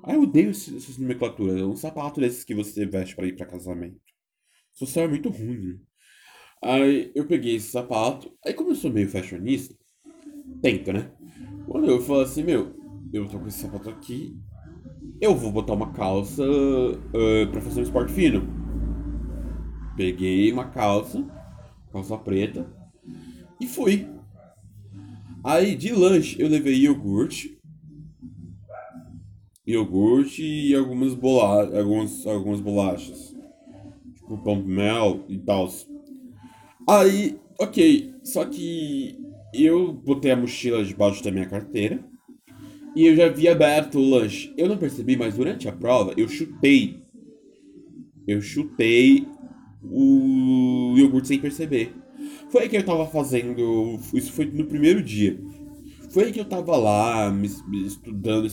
Aí 0.03 0.15
eu 0.15 0.23
odeio 0.23 0.51
essas 0.51 0.99
nomenclaturas. 0.99 1.63
Um 1.63 1.77
sapato 1.77 2.21
desses 2.21 2.45
que 2.45 2.55
você 2.55 2.87
veste 2.87 3.17
para 3.17 3.27
ir 3.27 3.37
para 3.37 3.47
casamento. 3.47 4.01
Social 4.73 5.07
é 5.07 5.09
muito 5.09 5.29
ruim, 5.29 5.59
né? 5.59 5.79
Aí 6.63 7.11
eu 7.15 7.27
peguei 7.27 7.57
esse 7.57 7.71
sapato. 7.71 8.31
Aí 8.45 8.53
como 8.53 8.71
eu 8.71 8.75
sou 8.75 8.91
meio 8.91 9.09
fashionista, 9.09 9.75
tenta, 10.61 10.93
né? 10.93 11.11
Quando 11.67 11.91
eu 11.91 12.01
falo 12.01 12.21
assim, 12.21 12.43
meu, 12.43 12.75
eu 13.13 13.29
tô 13.29 13.39
com 13.39 13.47
esse 13.47 13.61
sapato 13.61 13.89
aqui, 13.89 14.37
eu 15.21 15.35
vou 15.35 15.53
botar 15.53 15.75
uma 15.75 15.93
calça 15.93 16.43
uh, 16.43 17.51
pra 17.51 17.61
fazer 17.61 17.81
um 17.81 17.85
esporte 17.85 18.13
fino. 18.13 18.43
Peguei 19.97 20.53
uma 20.53 20.69
calça, 20.71 21.25
calça 21.93 22.17
preta, 22.17 22.67
e 23.61 23.67
fui. 23.67 24.09
Aí 25.45 25.75
de 25.75 25.93
lanche 25.93 26.41
eu 26.41 26.49
levei 26.49 26.75
iogurte, 26.75 27.59
iogurte 29.67 30.43
e 30.43 30.75
algumas 30.75 31.15
bolachas, 31.15 31.75
algumas, 31.75 32.27
algumas 32.27 32.61
bolachas, 32.61 33.37
tipo 34.15 34.39
pão 34.39 34.63
de 34.63 34.69
mel 34.69 35.25
e 35.29 35.39
tal. 35.39 35.69
Aí, 36.91 37.39
ok, 37.57 38.17
só 38.25 38.45
que 38.45 39.17
eu 39.55 39.93
botei 39.93 40.33
a 40.33 40.37
mochila 40.37 40.85
debaixo 40.85 41.23
da 41.23 41.31
minha 41.31 41.47
carteira 41.47 42.05
e 42.97 43.07
eu 43.07 43.15
já 43.15 43.27
havia 43.27 43.53
aberto 43.53 44.01
o 44.01 44.11
lanche. 44.11 44.53
Eu 44.57 44.69
não 44.69 44.77
percebi, 44.77 45.17
mas 45.17 45.37
durante 45.37 45.69
a 45.69 45.73
prova 45.73 46.13
eu 46.17 46.29
chutei. 46.29 47.01
Eu 48.27 48.43
chutei 48.43 49.25
o 49.85 50.97
iogurte 50.97 51.29
sem 51.29 51.39
perceber. 51.39 51.95
Foi 52.49 52.63
aí 52.63 52.69
que 52.69 52.77
eu 52.77 52.85
tava 52.85 53.07
fazendo. 53.07 53.97
Isso 54.13 54.33
foi 54.33 54.47
no 54.47 54.67
primeiro 54.67 55.01
dia. 55.01 55.41
Foi 56.11 56.25
aí 56.25 56.33
que 56.33 56.41
eu 56.41 56.45
tava 56.45 56.77
lá, 56.77 57.31
me, 57.31 57.49
me 57.69 57.87
estudando, 57.87 58.49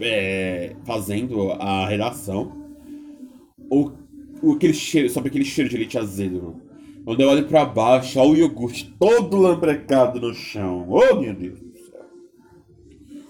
é, 0.00 0.76
fazendo 0.86 1.50
a 1.54 1.88
redação. 1.88 2.70
O, 3.68 3.90
o, 4.40 4.52
aquele 4.52 4.74
cheiro, 4.74 5.10
sabe 5.10 5.26
aquele 5.26 5.44
cheiro 5.44 5.68
de 5.68 5.76
leite 5.76 5.98
azedo, 5.98 6.40
mano? 6.40 6.69
Quando 7.04 7.20
eu 7.20 7.28
olho 7.28 7.46
pra 7.46 7.64
baixo, 7.64 8.18
olha 8.18 8.30
o 8.30 8.36
iogurte 8.36 8.94
todo 8.98 9.38
lambrecado 9.38 10.20
no 10.20 10.34
chão. 10.34 10.86
Oh, 10.88 11.16
meu 11.16 11.34
Deus 11.34 11.58
do 11.58 11.72
céu. 11.72 12.04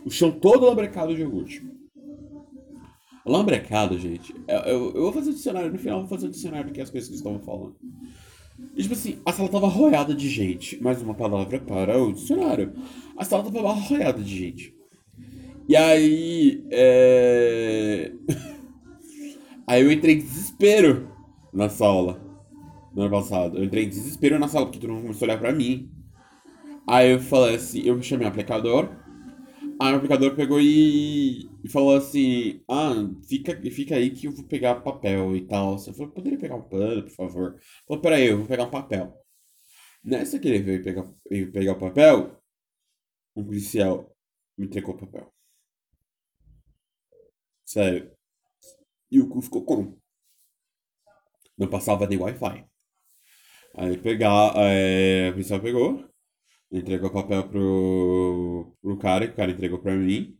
O 0.05 0.11
chão 0.11 0.31
todo 0.31 0.67
lambrecado 0.67 1.15
de 1.15 1.23
iogurte. 1.23 1.63
Lambrecado, 3.25 3.99
gente. 3.99 4.35
Eu, 4.49 4.59
eu, 4.61 4.85
eu, 4.95 5.03
vou 5.03 5.13
fazer 5.13 5.31
o 5.31 5.35
dicionário, 5.35 5.73
no 5.73 5.79
final 5.79 5.99
eu 5.99 6.07
vou 6.07 6.09
fazer 6.09 6.27
o 6.27 6.31
dicionário 6.31 6.69
do 6.69 6.73
que 6.73 6.81
as 6.81 6.91
coisas 6.91 7.09
que 7.09 7.15
estavam 7.15 7.39
falando. 7.39 7.77
E, 8.75 8.83
tipo 8.83 8.95
assim, 8.95 9.19
a 9.25 9.33
sala 9.33 9.49
tava 9.49 9.69
roiada 9.69 10.15
de 10.15 10.29
gente. 10.29 10.83
Mais 10.83 11.01
uma 11.01 11.15
palavra 11.15 11.59
para 11.61 12.03
o 12.03 12.13
dicionário. 12.13 12.73
A 13.17 13.25
sala 13.25 13.45
tava 13.45 13.73
roiada 13.73 14.23
de 14.23 14.37
gente. 14.37 14.75
E 15.69 15.77
aí. 15.77 16.65
É... 16.71 18.13
aí 19.67 19.83
eu 19.83 19.93
entrei 19.93 20.17
em 20.17 20.19
desespero 20.19 21.09
na 21.53 21.69
sala 21.69 22.20
no 23.01 23.07
ano 23.07 23.11
passado. 23.11 23.59
Eu 23.59 23.65
entrei 23.65 23.85
em 23.85 23.89
desespero 23.89 24.39
na 24.39 24.49
sala, 24.49 24.67
porque 24.67 24.79
todo 24.79 24.93
mundo 24.93 25.03
começou 25.03 25.27
a 25.27 25.31
olhar 25.31 25.41
pra 25.41 25.53
mim. 25.53 25.91
Aí 26.87 27.13
eu 27.13 27.21
falei 27.21 27.57
assim, 27.57 27.81
eu 27.83 28.01
chamei 28.03 28.27
o 28.27 28.31
aplicador. 28.31 28.91
Aí 29.81 29.93
o 29.93 29.97
aplicador 29.97 30.37
pegou 30.37 30.61
e, 30.61 31.49
e 31.65 31.69
falou 31.71 31.97
assim, 31.97 32.63
ah, 32.69 32.93
fica, 33.27 33.59
fica 33.71 33.97
aí 33.97 34.11
que 34.11 34.27
eu 34.27 34.33
vou 34.33 34.45
pegar 34.47 34.77
papel 34.83 35.35
e 35.37 35.47
tal. 35.47 35.73
Eu 35.75 35.95
falei, 35.95 36.13
poderia 36.13 36.39
pegar 36.39 36.57
um 36.57 36.63
pano, 36.63 37.03
por 37.05 37.11
favor? 37.13 37.53
Ele 37.55 37.63
falou, 37.87 38.03
peraí, 38.03 38.27
eu 38.27 38.39
vou 38.39 38.47
pegar 38.47 38.65
um 38.65 38.71
papel. 38.71 39.17
Nessa 40.05 40.39
que 40.39 40.49
ele 40.49 40.61
veio 40.61 40.83
pegar, 40.85 41.05
veio 41.31 41.53
pegar 41.53 41.73
o 41.73 41.79
papel, 41.79 42.43
um 43.37 43.45
policial 43.45 44.15
me 44.59 44.67
entregou 44.67 44.95
o 44.95 44.99
papel. 44.99 45.33
Sério. 47.65 48.11
E 49.11 49.21
o 49.21 49.29
cu 49.29 49.41
ficou 49.43 49.65
como? 49.65 49.99
Não 51.57 51.69
passava 51.69 52.07
nem 52.07 52.19
Wi-Fi. 52.19 52.70
Aí 53.75 53.97
pegar, 53.99 54.53
é, 54.57 55.29
a 55.29 55.33
policial 55.33 55.61
pegou, 55.61 56.05
entregou 56.73 57.11
o 57.11 57.13
papel 57.13 57.49
pro, 57.49 58.77
pro 58.83 58.97
cara, 58.99 59.27
que 59.27 59.35
o 59.35 59.37
cara 59.37 59.53
entregou 59.53 59.79
pra 59.79 59.97
mim. 59.97 60.37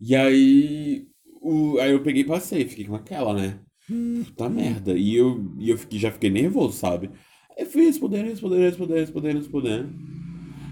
E 0.00 0.16
aí, 0.16 1.06
o, 1.42 1.78
aí 1.78 1.92
eu 1.92 2.02
peguei 2.02 2.22
e 2.22 2.26
passei, 2.26 2.66
fiquei 2.66 2.86
com 2.86 2.94
aquela, 2.94 3.34
né? 3.34 3.60
Puta 3.86 4.48
merda. 4.48 4.92
E 4.96 5.14
eu, 5.16 5.54
e 5.58 5.70
eu 5.70 5.78
fiquei, 5.78 5.98
já 5.98 6.10
fiquei 6.10 6.30
nervoso, 6.30 6.78
sabe? 6.78 7.10
Aí 7.58 7.66
fui 7.66 7.84
respondendo, 7.84 8.26
respondendo, 8.26 8.60
respondendo, 8.62 8.98
respondendo, 8.98 9.36
respondendo. 9.38 9.90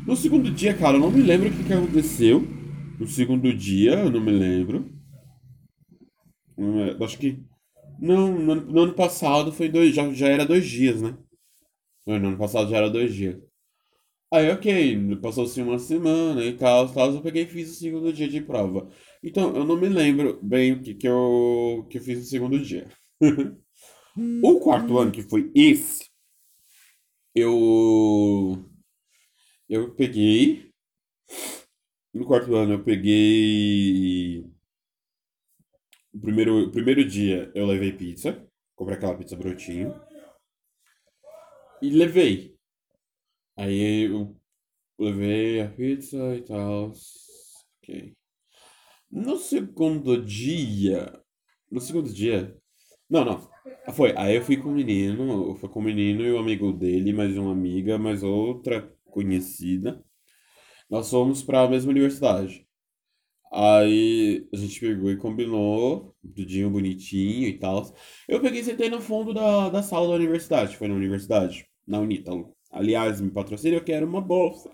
No 0.07 0.17
segundo 0.17 0.51
dia, 0.51 0.75
cara, 0.75 0.97
eu 0.97 1.01
não 1.01 1.11
me 1.11 1.23
lembro 1.23 1.49
o 1.49 1.53
que, 1.53 1.65
que 1.65 1.73
aconteceu. 1.73 2.41
No 2.99 3.07
segundo 3.07 3.53
dia, 3.55 3.93
eu 3.95 4.11
não 4.11 4.21
me 4.21 4.33
lembro. 4.33 4.91
Hum, 6.57 7.03
acho 7.03 7.19
que. 7.19 7.39
Não, 8.01 8.39
no 8.39 8.81
ano 8.83 8.95
passado 8.95 9.53
foi 9.53 9.69
dois. 9.69 9.95
Já, 9.95 10.13
já 10.13 10.29
era 10.29 10.47
dois 10.47 10.67
dias, 10.67 11.03
né? 11.03 11.17
No 12.17 12.29
ano 12.29 12.39
passado 12.39 12.71
já 12.71 12.79
era 12.79 12.89
dois 12.91 13.15
dias. 13.15 13.39
Aí, 14.33 14.51
ok, 14.51 15.17
passou-se 15.23 15.61
uma 15.63 15.79
semana 15.79 16.45
e 16.45 16.55
tal, 16.57 16.93
tal, 16.93 17.13
eu 17.15 17.23
peguei 17.23 17.45
e 17.45 17.47
fiz 17.47 17.71
o 17.71 17.75
segundo 17.75 18.13
dia 18.13 18.29
de 18.29 18.41
prova. 18.43 18.91
Então, 19.23 19.57
eu 19.57 19.65
não 19.65 19.77
me 19.77 19.89
lembro 19.89 20.39
bem 20.43 20.73
o 20.73 20.83
que, 20.83 20.95
que, 20.95 21.09
eu, 21.09 21.87
que 21.91 21.99
eu 21.99 22.03
fiz 22.03 22.19
no 22.19 22.25
segundo 22.25 22.59
dia. 22.61 22.89
o 24.43 24.61
quarto 24.61 24.99
ano, 24.99 25.13
que 25.13 25.23
foi 25.23 25.51
esse, 25.55 26.09
eu. 27.35 28.65
Eu 29.69 29.95
peguei. 29.95 30.71
No 32.13 32.27
quarto 32.27 32.55
ano, 32.55 32.75
eu 32.75 32.85
peguei. 32.85 34.45
O 36.13 36.21
primeiro, 36.21 36.71
primeiro 36.71 37.05
dia 37.05 37.51
eu 37.55 37.67
levei 37.67 37.93
pizza. 37.93 38.47
Comprei 38.75 38.97
aquela 38.97 39.17
pizza 39.17 39.37
brotinho. 39.37 39.95
E 41.81 41.91
levei. 41.91 42.57
Aí 43.57 44.05
eu 44.07 44.37
levei 44.99 45.61
a 45.61 45.69
pizza 45.69 46.37
e 46.37 46.43
tal. 46.43 46.93
Ok. 47.83 48.17
No 49.11 49.37
segundo 49.39 50.23
dia. 50.25 51.13
No 51.71 51.81
segundo 51.81 52.13
dia. 52.13 52.57
Não, 53.09 53.25
não. 53.25 53.51
Foi. 53.95 54.15
Aí 54.17 54.37
eu 54.37 54.43
fui 54.43 54.57
com 54.57 54.71
o 54.71 54.73
menino. 54.73 55.55
Fui 55.57 55.69
com 55.69 55.81
o 55.81 55.83
menino 55.83 56.23
e 56.25 56.33
o 56.33 56.39
amigo 56.39 56.73
dele, 56.73 57.13
mais 57.13 57.37
uma 57.39 57.53
amiga, 57.53 57.99
mais 57.99 58.23
outra 58.23 58.93
conhecida. 59.11 60.05
Nós 60.91 61.11
fomos 61.11 61.43
para 61.43 61.63
a 61.63 61.69
mesma 61.69 61.91
universidade. 61.91 62.67
Aí 63.53 64.47
a 64.53 64.57
gente 64.57 64.81
pegou 64.81 65.11
e 65.11 65.17
combinou, 65.17 66.15
tudinho 66.35 66.71
bonitinho 66.71 67.49
e 67.49 67.59
tal. 67.59 67.95
Eu 68.29 68.41
peguei 68.41 68.61
e 68.61 68.65
sentei 68.65 68.91
no 68.91 69.01
fundo 69.01 69.33
da, 69.35 69.71
da 69.71 69.83
sala 69.83 70.09
da 70.09 70.15
universidade. 70.15 70.77
Foi 70.77 70.89
na 70.89 70.95
universidade 70.95 71.68
na 71.89 71.99
Unítalo. 71.99 72.55
Aliás, 72.71 73.21
me 73.21 73.31
patrocina, 73.31 73.77
eu 73.77 73.85
quero 73.85 74.07
uma 74.07 74.21
bolsa. 74.21 74.71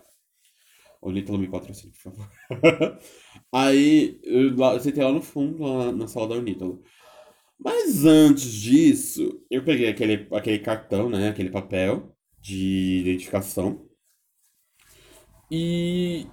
Unítalo 1.00 1.38
me 1.38 1.48
patrocina, 1.48 1.92
por 1.92 2.12
favor. 2.12 2.28
Aí, 3.52 4.18
eu, 4.24 4.80
sentei 4.80 5.04
lá 5.04 5.12
no 5.12 5.22
fundo, 5.22 5.62
lá 5.62 5.92
na 5.92 6.08
sala 6.08 6.28
da 6.28 6.34
Unítalo. 6.34 6.82
Mas 7.58 8.04
antes 8.04 8.52
disso, 8.52 9.40
eu 9.50 9.64
peguei 9.64 9.88
aquele, 9.88 10.26
aquele 10.32 10.58
cartão, 10.58 11.08
né? 11.08 11.28
Aquele 11.28 11.50
papel 11.50 12.14
de 12.40 13.00
identificação. 13.00 13.86
E, 15.50 16.26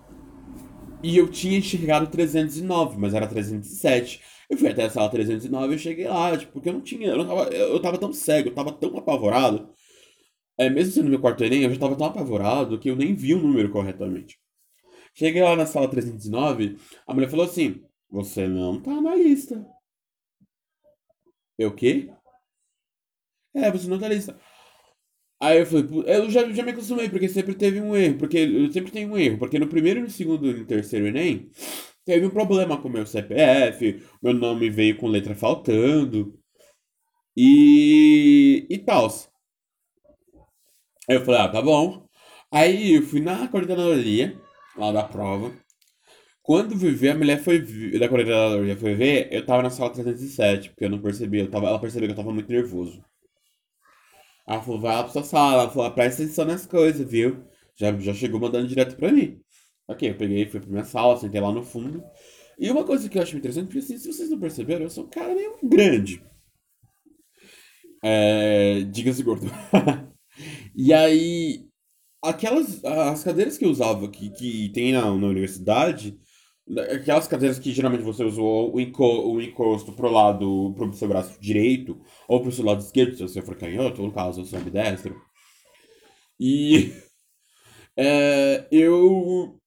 e 1.04 1.18
eu 1.18 1.30
tinha 1.30 1.60
enxergado 1.60 2.08
309, 2.08 2.98
mas 2.98 3.14
era 3.14 3.28
307. 3.28 4.22
Eu 4.50 4.58
fui 4.58 4.70
até 4.70 4.86
a 4.86 4.90
sala 4.90 5.10
309 5.10 5.76
e 5.76 5.80
cheguei 5.80 6.08
lá, 6.08 6.36
tipo, 6.38 6.54
porque 6.54 6.70
eu 6.70 6.74
não 6.74 6.82
tinha. 6.82 7.10
Eu, 7.10 7.18
não 7.18 7.28
tava, 7.28 7.44
eu 7.54 7.82
tava 7.82 7.98
tão 7.98 8.12
cego, 8.12 8.50
eu 8.50 8.56
tava 8.56 8.72
tão 8.72 8.98
apavorado 8.98 9.70
é, 10.58 10.70
mesmo 10.70 10.94
sendo 10.94 11.10
meu 11.10 11.20
quarto 11.20 11.44
Enem, 11.44 11.64
eu 11.64 11.70
já 11.70 11.76
estava 11.76 11.96
tão 11.96 12.08
apavorado 12.08 12.80
que 12.80 12.90
eu 12.90 12.96
nem 12.96 13.16
vi 13.16 13.34
o 13.34 13.40
número 13.42 13.72
corretamente. 13.72 14.40
Cheguei 15.14 15.42
lá 15.44 15.56
na 15.56 15.66
sala 15.66 15.90
309, 15.90 16.78
a 17.08 17.14
mulher 17.14 17.30
falou 17.30 17.46
assim: 17.46 17.84
Você 18.10 18.48
não 18.48 18.82
tá 18.82 19.02
na 19.02 19.16
lista. 19.16 19.66
Eu 21.58 21.70
o 21.70 21.76
quê? 21.76 22.10
É, 23.54 23.72
você 23.72 23.88
não 23.88 24.00
tá 24.00 24.08
na 24.08 24.16
lista. 24.16 24.40
Aí 25.40 25.60
eu 25.60 25.66
falei, 25.66 25.86
eu 26.06 26.30
já, 26.30 26.48
já 26.52 26.64
me 26.64 26.72
acostumei, 26.72 27.10
porque 27.10 27.28
sempre 27.28 27.56
teve 27.56 27.82
um 27.82 27.96
erro, 27.96 28.18
porque 28.20 28.38
eu 28.38 28.72
sempre 28.72 28.92
tenho 28.92 29.10
um 29.10 29.18
erro, 29.18 29.40
porque 29.40 29.58
no 29.58 29.68
primeiro, 29.68 30.00
no 30.02 30.10
segundo 30.10 30.48
e 30.48 30.54
no 30.54 30.66
terceiro 30.66 31.08
Enem, 31.08 31.50
teve 32.06 32.26
um 32.28 32.30
problema 32.30 32.80
com 32.80 32.90
meu 32.90 33.06
CPF, 33.08 34.04
meu 34.22 34.34
nome 34.34 34.70
veio 34.70 34.98
com 34.98 35.08
letra 35.08 35.36
faltando, 35.36 36.40
e, 37.36 38.68
e 38.70 38.78
tal. 38.80 39.10
Aí 41.12 41.18
eu 41.18 41.26
falei, 41.26 41.42
ah, 41.42 41.50
tá 41.50 41.62
bom. 41.62 42.08
Aí 42.50 42.94
eu 42.96 43.02
fui 43.02 43.20
na 43.20 43.46
coordenadoria, 43.50 44.40
lá 44.78 44.94
da 44.94 45.04
prova. 45.04 45.54
Quando 46.42 46.80
fui 46.80 46.92
ver, 46.92 47.10
a 47.10 47.16
mulher 47.18 47.44
foi 47.44 47.60
da 48.00 48.08
coordenadora 48.08 48.78
foi 48.78 48.96
ver, 48.96 49.28
eu 49.30 49.46
tava 49.46 49.62
na 49.62 49.70
sala 49.70 49.92
307, 49.92 50.70
porque 50.70 50.86
eu 50.86 50.90
não 50.90 51.02
percebi, 51.02 51.40
eu 51.40 51.52
tava, 51.52 51.68
ela 51.68 51.82
percebeu 51.82 52.08
que 52.08 52.14
eu 52.14 52.16
tava 52.16 52.32
muito 52.32 52.50
nervoso. 52.50 53.04
Ela 54.48 54.62
falou, 54.62 54.80
vai 54.80 54.96
lá 54.96 55.04
pra 55.04 55.12
sua 55.12 55.24
sala, 55.24 55.64
ela 55.64 55.70
falou, 55.70 55.92
presta 55.92 56.24
atenção 56.24 56.46
nas 56.46 56.66
coisas, 56.66 57.06
viu? 57.06 57.44
Já, 57.76 57.92
já 58.00 58.14
chegou 58.14 58.40
mandando 58.40 58.70
direto 58.70 58.96
pra 58.96 59.12
mim. 59.12 59.38
Ok, 59.90 60.12
eu 60.12 60.16
peguei, 60.16 60.46
fui 60.46 60.62
pra 60.62 60.70
minha 60.70 60.86
sala, 60.86 61.18
sentei 61.18 61.42
lá 61.42 61.52
no 61.52 61.62
fundo. 61.62 62.02
E 62.58 62.72
uma 62.72 62.86
coisa 62.86 63.10
que 63.10 63.18
eu 63.18 63.22
acho 63.22 63.36
interessante, 63.36 63.66
porque 63.66 63.80
assim, 63.80 63.98
se 63.98 64.08
vocês 64.08 64.30
não 64.30 64.40
perceberam, 64.40 64.84
eu 64.84 64.90
sou 64.90 65.04
um 65.04 65.10
cara 65.10 65.36
meio 65.36 65.58
grande. 65.62 66.24
É, 68.02 68.84
diga-se 68.90 69.22
gordo. 69.24 69.48
E 70.76 70.94
aí, 70.94 71.66
aquelas, 72.24 72.84
as 72.86 73.24
cadeiras 73.24 73.58
que 73.58 73.66
eu 73.66 73.70
usava, 73.70 74.10
que, 74.10 74.30
que 74.32 74.70
tem 74.74 74.94
na, 74.94 75.02
na 75.04 75.28
universidade, 75.28 76.20
aquelas 76.94 77.28
cadeiras 77.28 77.60
que 77.60 77.72
geralmente 77.74 78.04
você 78.04 78.24
usou 78.24 78.74
o, 78.76 78.80
enco, 78.80 79.04
o 79.06 79.42
encosto 79.42 79.94
pro 79.94 80.12
lado, 80.12 80.74
pro 80.76 80.94
seu 80.94 81.08
braço 81.08 81.40
direito, 81.42 82.00
ou 82.28 82.42
pro 82.42 82.52
seu 82.52 82.66
lado 82.66 82.82
esquerdo, 82.82 83.16
se 83.16 83.24
você 83.24 83.42
for 83.42 83.56
canhoto, 83.58 84.02
ou 84.02 84.08
no 84.08 84.14
caso, 84.14 84.42
eu 84.42 84.46
sou 84.46 84.60
ambidestro. 84.60 85.16
E 86.40 86.92
é, 87.98 88.68
eu 88.72 89.60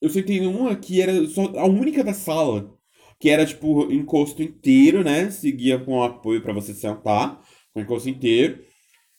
eu 0.00 0.08
sentei 0.08 0.40
numa 0.40 0.76
que 0.76 1.00
era 1.00 1.26
só 1.26 1.42
a 1.58 1.66
única 1.66 2.04
da 2.04 2.14
sala, 2.14 2.72
que 3.18 3.28
era 3.30 3.44
tipo 3.46 3.90
encosto 3.92 4.42
inteiro, 4.42 5.02
né? 5.02 5.30
Seguia 5.30 5.78
com 5.78 6.02
apoio 6.02 6.42
pra 6.42 6.52
você 6.52 6.72
sentar, 6.74 7.42
com 7.72 7.80
encosto 7.80 8.08
inteiro. 8.08 8.62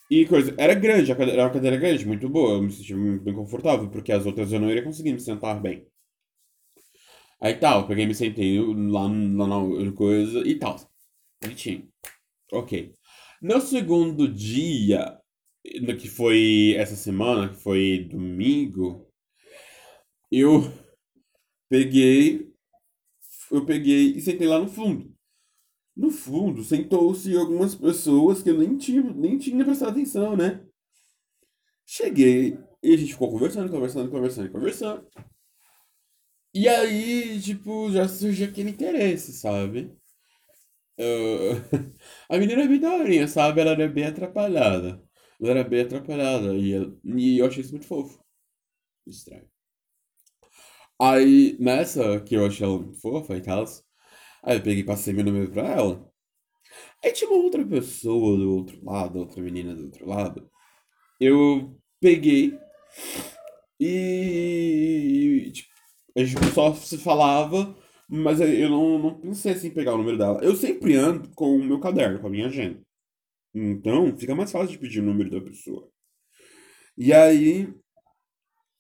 E 0.09 0.25
coisa, 0.25 0.53
era 0.57 0.73
grande, 0.73 1.11
era 1.11 1.43
uma 1.43 1.49
cadeira 1.53 1.77
grande, 1.77 2.05
muito 2.05 2.27
boa, 2.29 2.53
eu 2.55 2.61
me 2.63 2.71
senti 2.71 2.93
bem 3.19 3.33
confortável, 3.33 3.89
porque 3.89 4.11
as 4.11 4.25
outras 4.25 4.51
eu 4.51 4.59
não 4.59 4.69
iria 4.69 4.83
conseguir 4.83 5.13
me 5.13 5.19
sentar 5.19 5.61
bem. 5.61 5.87
Aí 7.41 7.53
tal, 7.55 7.87
peguei 7.87 8.05
me 8.05 8.13
sentei 8.15 8.59
lá, 8.59 9.03
lá 9.03 9.47
na 9.47 9.91
coisa 9.93 10.39
e 10.47 10.55
tal. 10.59 10.75
Bonitinho. 11.41 11.87
Ok. 12.53 12.93
No 13.41 13.61
segundo 13.61 14.27
dia, 14.27 15.19
que 15.99 16.09
foi 16.09 16.75
essa 16.77 16.95
semana, 16.95 17.49
que 17.49 17.55
foi 17.57 18.07
domingo, 18.11 19.07
eu 20.31 20.71
peguei, 21.69 22.51
eu 23.51 23.65
peguei 23.65 24.13
e 24.17 24.21
sentei 24.21 24.47
lá 24.47 24.59
no 24.59 24.69
fundo. 24.69 25.08
No 25.99 26.09
fundo, 26.09 26.63
sentou-se 26.63 27.35
algumas 27.37 27.75
pessoas 27.75 28.41
que 28.41 28.49
eu 28.49 28.57
nem 28.57 28.75
tinha, 28.75 29.03
nem 29.03 29.37
tinha 29.37 29.63
prestado 29.63 29.91
atenção, 29.91 30.35
né? 30.35 30.65
Cheguei 31.85 32.57
e 32.81 32.93
a 32.93 32.97
gente 32.97 33.11
ficou 33.13 33.29
conversando, 33.31 33.69
conversando, 33.71 34.09
conversando, 34.09 34.49
conversando. 34.51 35.05
E 36.53 36.67
aí, 36.67 37.39
tipo, 37.41 37.91
já 37.91 38.07
surgiu 38.07 38.47
aquele 38.49 38.69
interesse, 38.71 39.33
sabe? 39.33 39.95
Eu- 40.97 41.53
A 42.29 42.37
menina 42.37 42.63
é 42.63 42.67
bem 42.67 42.79
daorinha, 42.79 43.27
sabe? 43.27 43.61
Ela 43.61 43.71
era 43.71 43.87
bem 43.87 44.05
atrapalhada. 44.05 45.01
Ela 45.41 45.51
era 45.51 45.63
bem 45.63 45.81
atrapalhada 45.81 46.53
e, 46.55 46.71
eu- 46.71 46.99
e 47.05 47.37
eu 47.39 47.45
achei 47.47 47.61
isso 47.63 47.71
muito 47.71 47.87
fofo. 47.87 48.19
Estranho. 49.07 49.49
Aí, 51.01 51.57
nessa 51.59 52.19
que 52.21 52.35
eu 52.35 52.45
achei 52.45 52.65
ela 52.65 52.77
muito 52.79 52.99
fofa 52.99 53.35
e 53.37 53.41
tal, 53.41 53.65
aí 54.43 54.57
eu 54.57 54.63
peguei 54.63 54.79
e 54.79 54.85
passei 54.85 55.13
meu 55.13 55.23
número 55.25 55.51
pra 55.51 55.67
ela. 55.67 56.09
Aí 57.03 57.11
tinha 57.11 57.29
uma 57.29 57.43
outra 57.43 57.65
pessoa 57.65 58.37
do 58.37 58.55
outro 58.55 58.83
lado, 58.83 59.19
outra 59.19 59.41
menina 59.41 59.73
do 59.75 59.85
outro 59.85 60.07
lado. 60.07 60.49
Eu 61.19 61.77
peguei 61.99 62.57
e, 63.79 65.51
tipo, 65.53 65.69
a 66.17 66.23
gente 66.23 66.53
só 66.53 66.73
se 66.73 66.97
falava, 66.97 67.75
mas 68.09 68.41
eu 68.41 68.69
não, 68.69 68.99
não 68.99 69.21
pensei 69.21 69.53
assim 69.53 69.67
em 69.67 69.73
pegar 69.73 69.93
o 69.93 69.97
número 69.97 70.17
dela. 70.17 70.43
Eu 70.43 70.55
sempre 70.55 70.95
ando 70.95 71.29
com 71.35 71.55
o 71.55 71.63
meu 71.63 71.79
caderno, 71.79 72.19
com 72.19 72.27
a 72.27 72.29
minha 72.29 72.47
agenda. 72.47 72.81
Então, 73.53 74.15
fica 74.17 74.35
mais 74.35 74.51
fácil 74.51 74.69
de 74.69 74.79
pedir 74.79 74.99
o 75.01 75.03
número 75.05 75.29
da 75.31 75.41
pessoa. 75.41 75.89
E 76.97 77.13
aí, 77.13 77.73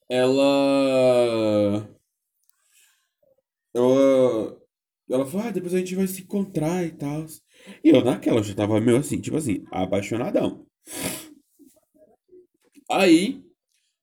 ela. 0.09 1.89
Ela. 3.73 4.58
Ela 5.09 5.25
falou, 5.25 5.47
ah, 5.47 5.51
depois 5.51 5.73
a 5.73 5.79
gente 5.79 5.95
vai 5.95 6.07
se 6.07 6.21
encontrar 6.21 6.85
e 6.85 6.91
tal. 6.91 7.25
E 7.83 7.89
eu 7.89 8.03
naquela 8.03 8.43
já 8.43 8.53
tava 8.53 8.79
meio 8.79 8.97
assim, 8.97 9.19
tipo 9.19 9.37
assim, 9.37 9.63
apaixonadão. 9.71 10.65
Aí, 12.89 13.43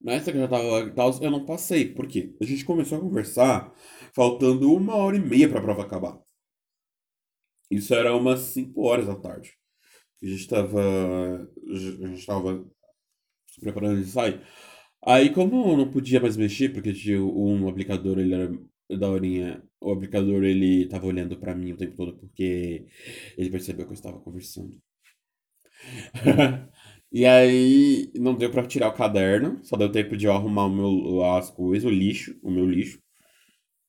nessa 0.01 0.31
que 0.33 0.39
eu 0.39 0.43
já 0.43 0.49
tava 0.49 0.81
e 0.81 0.95
tal, 0.95 1.11
eu 1.23 1.31
não 1.31 1.45
passei. 1.45 1.93
Por 1.93 2.07
quê? 2.07 2.35
A 2.41 2.45
gente 2.45 2.65
começou 2.65 2.99
a 2.99 3.01
conversar 3.01 3.73
faltando 4.15 4.73
uma 4.73 4.97
hora 4.97 5.17
e 5.17 5.21
meia 5.21 5.49
pra 5.49 5.61
prova 5.61 5.83
acabar. 5.83 6.21
Isso 7.71 7.95
era 7.95 8.15
umas 8.15 8.41
5 8.41 8.81
horas 8.83 9.07
da 9.07 9.17
tarde. 9.17 9.53
A 10.23 10.27
gente 10.27 10.49
tava. 10.49 10.81
A 11.71 12.07
gente 12.09 12.27
tava 12.27 12.65
se 13.49 13.61
preparando 13.61 14.01
de 14.03 14.11
sair. 14.11 14.41
Aí, 15.05 15.33
como 15.33 15.71
eu 15.71 15.77
não 15.77 15.91
podia 15.91 16.21
mais 16.21 16.37
mexer, 16.37 16.73
porque 16.73 16.93
tinha 16.93 17.23
um 17.23 17.69
aplicador, 17.69 18.19
ele 18.19 18.35
era 18.35 18.53
daorinha. 18.99 19.63
O 19.87 19.93
aplicador, 19.93 20.43
ele 20.45 20.87
tava 20.89 21.07
olhando 21.07 21.37
pra 21.39 21.55
mim 21.55 21.73
o 21.73 21.77
tempo 21.77 21.97
todo, 21.97 22.13
porque 22.19 22.87
ele 23.39 23.51
percebeu 23.51 23.87
que 23.87 23.93
eu 23.93 24.01
estava 24.01 24.19
conversando. 24.21 24.75
E 27.13 27.25
aí, 27.25 28.11
não 28.17 28.35
deu 28.35 28.51
pra 28.51 28.67
tirar 28.67 28.89
o 28.89 28.93
caderno, 28.93 29.61
só 29.65 29.77
deu 29.77 29.91
tempo 29.91 30.17
de 30.17 30.27
eu 30.27 30.33
arrumar 30.33 30.67
o 30.67 30.71
meu, 30.71 31.25
as 31.25 31.51
coisas, 31.51 31.85
o 31.89 31.95
lixo, 31.95 32.37
o 32.43 32.51
meu 32.51 32.67
lixo, 32.69 32.99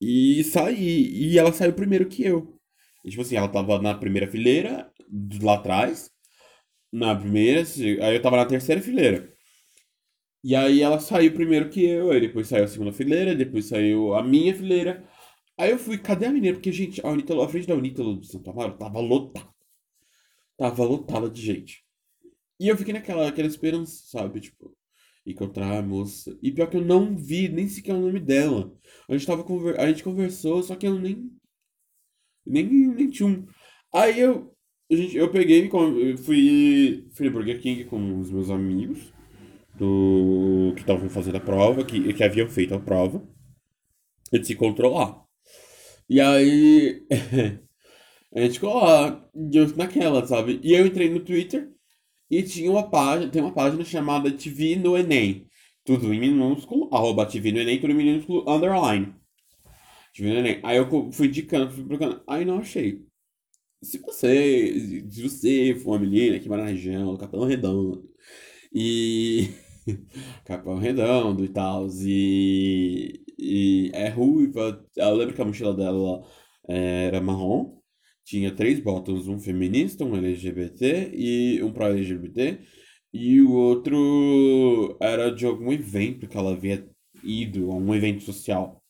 e 0.02 0.44
sair. 0.46 1.10
E 1.12 1.40
ela 1.40 1.54
saiu 1.54 1.74
primeiro 1.74 2.08
que 2.08 2.24
eu. 2.26 2.60
E, 3.06 3.10
tipo 3.12 3.22
assim, 3.24 3.36
ela 3.38 3.50
tava 3.50 3.82
na 3.82 3.96
primeira 3.96 4.28
fileira, 4.28 4.92
lá 5.42 5.56
atrás, 5.56 6.12
na 6.94 7.16
primeira, 7.16 7.64
aí 8.04 8.16
eu 8.16 8.22
tava 8.22 8.38
na 8.38 8.46
terceira 8.48 8.82
fileira. 8.82 9.30
E 10.44 10.56
aí 10.56 10.82
ela 10.82 11.00
saiu 11.00 11.34
primeiro 11.34 11.70
que 11.70 11.84
eu, 11.86 12.12
aí 12.12 12.22
depois 12.22 12.48
saiu 12.48 12.64
a 12.64 12.68
segunda 12.68 12.94
fileira, 12.94 13.36
depois 13.36 13.66
saiu 13.66 14.14
a 14.14 14.24
minha 14.24 14.54
fileira. 14.56 15.04
Aí 15.58 15.72
eu 15.72 15.80
fui, 15.80 15.98
cadê 15.98 16.28
a 16.28 16.32
menina? 16.32 16.54
Porque, 16.54 16.72
gente, 16.72 17.04
a 17.06 17.10
Unítalo, 17.10 17.41
a 17.41 17.50
frente 17.50 17.67
da 17.67 17.76
Unítalo 17.76 18.15
do 18.15 18.26
Santo 18.26 18.50
Amaro 18.50 18.78
tava 18.78 19.00
lotada. 19.00 19.50
Tava 20.58 20.84
lotada 20.84 21.30
de 21.30 21.41
gente. 21.41 21.84
E 22.60 22.67
eu 22.67 22.78
fiquei 22.78 22.93
naquela, 22.93 23.28
aquela 23.28 23.48
esperança, 23.48 24.04
sabe? 24.08 24.39
Tipo, 24.39 24.76
encontrar 25.26 25.78
a 25.78 25.82
moça. 25.82 26.38
E 26.41 26.52
pior 26.52 26.70
que 26.70 26.78
eu 26.78 26.86
não 26.86 27.15
vi 27.15 27.50
nem 27.50 27.67
sequer 27.67 27.93
o 27.93 28.02
nome 28.02 28.20
dela. 28.20 28.74
A 29.10 29.13
gente 29.13 29.28
tava 29.28 29.46
a 29.78 29.88
gente 29.88 30.04
conversou, 30.04 30.63
só 30.63 30.76
que 30.76 30.88
eu 30.88 30.98
nem. 31.00 31.32
Nem, 32.46 32.65
nem 32.65 33.10
tinha 33.10 33.28
um. 33.28 33.46
Aí 33.93 34.20
eu. 34.20 34.54
A 34.91 34.96
gente, 34.96 35.17
eu 35.17 35.30
peguei 35.30 35.70
fui, 36.17 37.10
fui 37.12 37.26
no 37.26 37.32
Burger 37.34 37.62
King 37.62 37.84
com 37.86 38.20
os 38.20 38.32
meus 38.32 38.50
amigos 38.50 39.13
do 39.76 40.74
que 40.76 40.82
estavam 40.82 41.10
fazendo 41.10 41.36
a 41.36 41.41
prova, 41.41 41.84
que, 41.84 42.13
que 42.13 42.24
haviam 42.24 42.48
feito 42.48 42.74
a 42.74 42.80
prova. 42.80 43.22
A 44.32 44.38
gente 44.38 44.48
se 44.48 44.54
encontrou 44.54 44.93
lá. 44.93 45.27
E 46.10 46.22
aí. 46.22 47.06
A 48.36 48.41
gente 48.41 48.56
ficou 48.56 48.76
lá, 48.76 49.26
eu 49.54 49.76
naquela, 49.76 50.26
sabe? 50.28 50.60
E 50.62 50.74
eu 50.74 50.86
entrei 50.86 51.10
no 51.10 51.22
Twitter 51.22 51.72
e 52.30 52.43
tinha 52.43 52.70
uma 52.70 52.89
página, 52.89 53.32
tem 53.32 53.41
uma 53.41 53.54
página 53.54 53.84
chamada 53.86 54.32
TV 54.32 54.76
no 54.76 54.98
Enem. 54.98 55.48
Tudo 55.86 56.13
em 56.13 56.20
minúsculo, 56.20 56.89
arroba 56.93 57.26
TV 57.26 57.52
no 57.52 57.60
Enem, 57.60 57.80
tudo 57.80 57.93
em 57.93 57.96
minúsculo, 57.96 58.43
underline. 58.48 59.15
TV 60.13 60.30
no 60.34 60.39
Enem. 60.39 60.60
Aí 60.63 60.78
eu 60.78 61.12
fui 61.12 61.28
indicando, 61.28 61.72
fui 61.72 61.86
procurando, 61.86 62.22
aí 62.28 62.46
não 62.46 62.60
achei. 62.60 63.02
Se 63.82 64.00
você, 64.00 65.04
se 65.10 65.22
você 65.22 65.76
for 65.76 65.91
uma 65.91 66.00
menina 66.00 66.39
que 66.39 66.50
mora 66.50 66.63
na 66.63 66.70
região 66.70 67.15
Capão 67.17 67.46
Redondo, 67.46 68.10
e 68.74 69.50
Capão 70.46 70.78
Redondo 70.78 71.46
e 71.46 71.50
tal, 71.50 71.88
e, 72.02 73.27
e 73.38 73.91
é 73.93 74.10
ruiva, 74.10 74.84
eu 74.95 75.15
lembro 75.15 75.36
que 75.36 75.41
a 75.41 75.45
mochila 75.45 75.73
dela 75.76 76.23
eh, 76.69 77.06
era 77.08 77.21
marrom, 77.21 77.78
tinha 78.26 78.54
três 78.54 78.80
botões, 78.80 79.28
um 79.28 79.39
feminista, 79.39 80.04
um 80.04 80.15
LGBT 80.17 81.12
e 81.13 81.63
um 81.63 81.71
pró-LGBT, 81.71 82.60
e 83.13 83.41
o 83.41 83.52
outro 83.54 84.97
era 85.02 85.32
de 85.32 85.45
algum 85.45 85.71
evento 85.71 86.28
que 86.28 86.38
ela 86.38 86.52
havia 86.52 86.88
ido, 87.23 87.71
a 87.71 87.76
um 87.76 87.95
evento 87.95 88.23
social. 88.23 88.84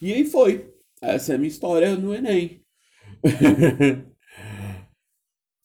E 0.00 0.12
aí 0.12 0.24
foi. 0.24 0.72
Essa 1.00 1.32
é 1.32 1.34
a 1.36 1.38
minha 1.38 1.48
história 1.48 1.96
no 1.96 2.14
Enem. 2.14 2.62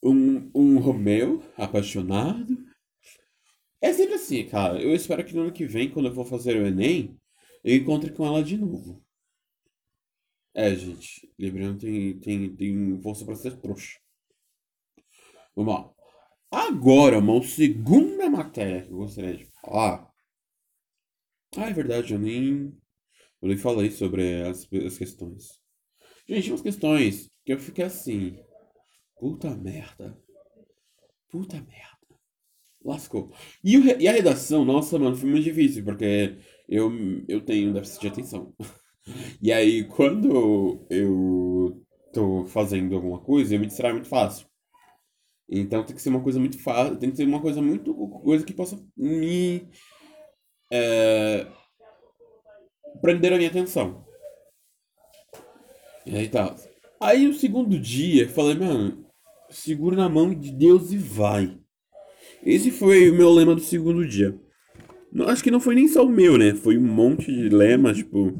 Um, 0.05 0.51
um 0.53 0.79
Romeu 0.79 1.41
apaixonado. 1.55 2.57
É 3.81 3.93
sempre 3.93 4.15
assim, 4.15 4.45
cara. 4.45 4.81
Eu 4.81 4.93
espero 4.93 5.23
que 5.23 5.33
no 5.33 5.43
ano 5.43 5.53
que 5.53 5.65
vem, 5.65 5.89
quando 5.89 6.07
eu 6.07 6.13
for 6.13 6.25
fazer 6.25 6.57
o 6.57 6.67
Enem, 6.67 7.17
eu 7.63 7.76
encontre 7.76 8.12
com 8.12 8.26
ela 8.26 8.43
de 8.43 8.58
novo. 8.58 9.04
É, 10.54 10.76
gente. 10.76 11.34
Libriano 11.38 11.78
tem, 11.78 12.19
tem, 12.19 12.56
tem 12.56 13.02
força 13.02 13.26
pra 13.26 13.36
ser 13.36 13.60
trouxa. 13.60 13.99
Vamos 15.56 15.73
lá. 15.73 15.93
Agora, 16.52 17.17
uma 17.17 17.41
segunda 17.43 18.30
matéria 18.30 18.84
que 18.84 18.91
eu 18.91 18.97
gostaria 18.97 19.36
de 19.36 19.45
falar. 19.45 20.12
Ah, 21.58 21.69
é 21.69 21.73
verdade, 21.73 22.13
eu 22.13 22.19
nem. 22.19 22.78
Eu 23.41 23.58
falei 23.58 23.91
sobre 23.91 24.43
as, 24.43 24.67
as 24.71 24.97
questões. 24.97 25.60
Gente, 26.28 26.49
umas 26.52 26.62
questões 26.62 27.30
que 27.45 27.54
eu 27.54 27.60
fiquei 27.60 27.86
assim. 27.86 28.38
Puta 29.19 29.56
merda. 29.56 30.17
Puta 31.30 31.56
merda. 31.62 31.93
Lascou. 32.84 33.34
E, 33.63 33.78
o, 33.78 34.02
e 34.02 34.08
a 34.08 34.12
redação, 34.12 34.63
nossa, 34.63 34.99
mano, 34.99 35.15
foi 35.15 35.30
muito 35.30 35.43
difícil, 35.43 35.84
porque 35.84 36.38
eu, 36.67 36.91
eu 37.28 37.41
tenho 37.41 37.73
déficit 37.73 38.02
de 38.02 38.08
atenção. 38.08 38.54
E 39.41 39.52
aí, 39.52 39.84
quando 39.84 40.86
eu 40.89 41.82
tô 42.13 42.45
fazendo 42.45 42.95
alguma 42.95 43.19
coisa, 43.19 43.54
eu 43.54 43.60
me 43.60 43.67
distraio 43.67 43.95
muito 43.95 44.08
fácil. 44.08 44.47
Então 45.49 45.84
tem 45.84 45.95
que 45.95 46.02
ser 46.02 46.10
uma 46.10 46.23
coisa 46.23 46.39
muito 46.39 46.58
fácil, 46.58 46.97
tem 46.97 47.12
que 47.12 47.17
ser 47.17 47.28
uma 47.28 47.41
coisa 47.41 47.62
muito. 47.62 47.93
coisa 48.23 48.45
que 48.45 48.54
possa 48.54 48.82
me. 48.95 49.67
É, 50.71 51.45
prender 53.02 53.34
a 53.34 53.38
minha 53.38 53.49
atenção. 53.49 54.06
E 56.06 56.15
aí 56.15 56.30
tá. 56.30 56.56
Aí 56.99 57.28
o 57.28 57.34
segundo 57.34 57.78
dia, 57.78 58.30
falei, 58.30 58.56
mano, 58.56 59.06
segura 59.49 59.95
na 59.95 60.10
mão 60.10 60.34
de 60.34 60.52
Deus 60.52 60.91
e 60.91 60.97
vai. 60.97 61.60
Esse 62.45 62.71
foi 62.71 63.10
o 63.10 63.15
meu 63.15 63.32
lema 63.32 63.56
do 63.56 63.62
segundo 63.62 64.08
dia. 64.08 64.38
Não, 65.13 65.28
acho 65.28 65.43
que 65.43 65.52
não 65.52 65.60
foi 65.60 65.76
nem 65.76 65.88
só 65.88 66.04
o 66.04 66.10
meu, 66.10 66.38
né? 66.39 66.56
Foi 66.56 66.76
um 66.76 66.82
monte 66.82 67.32
de 67.32 67.47
lema, 67.47 67.93
tipo. 67.93 68.34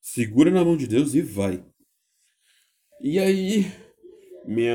Segura 0.00 0.50
na 0.50 0.64
mão 0.64 0.76
de 0.76 0.86
Deus 0.86 1.14
e 1.14 1.20
vai. 1.20 1.62
E 3.02 3.18
aí. 3.18 3.66
Minha. 4.46 4.74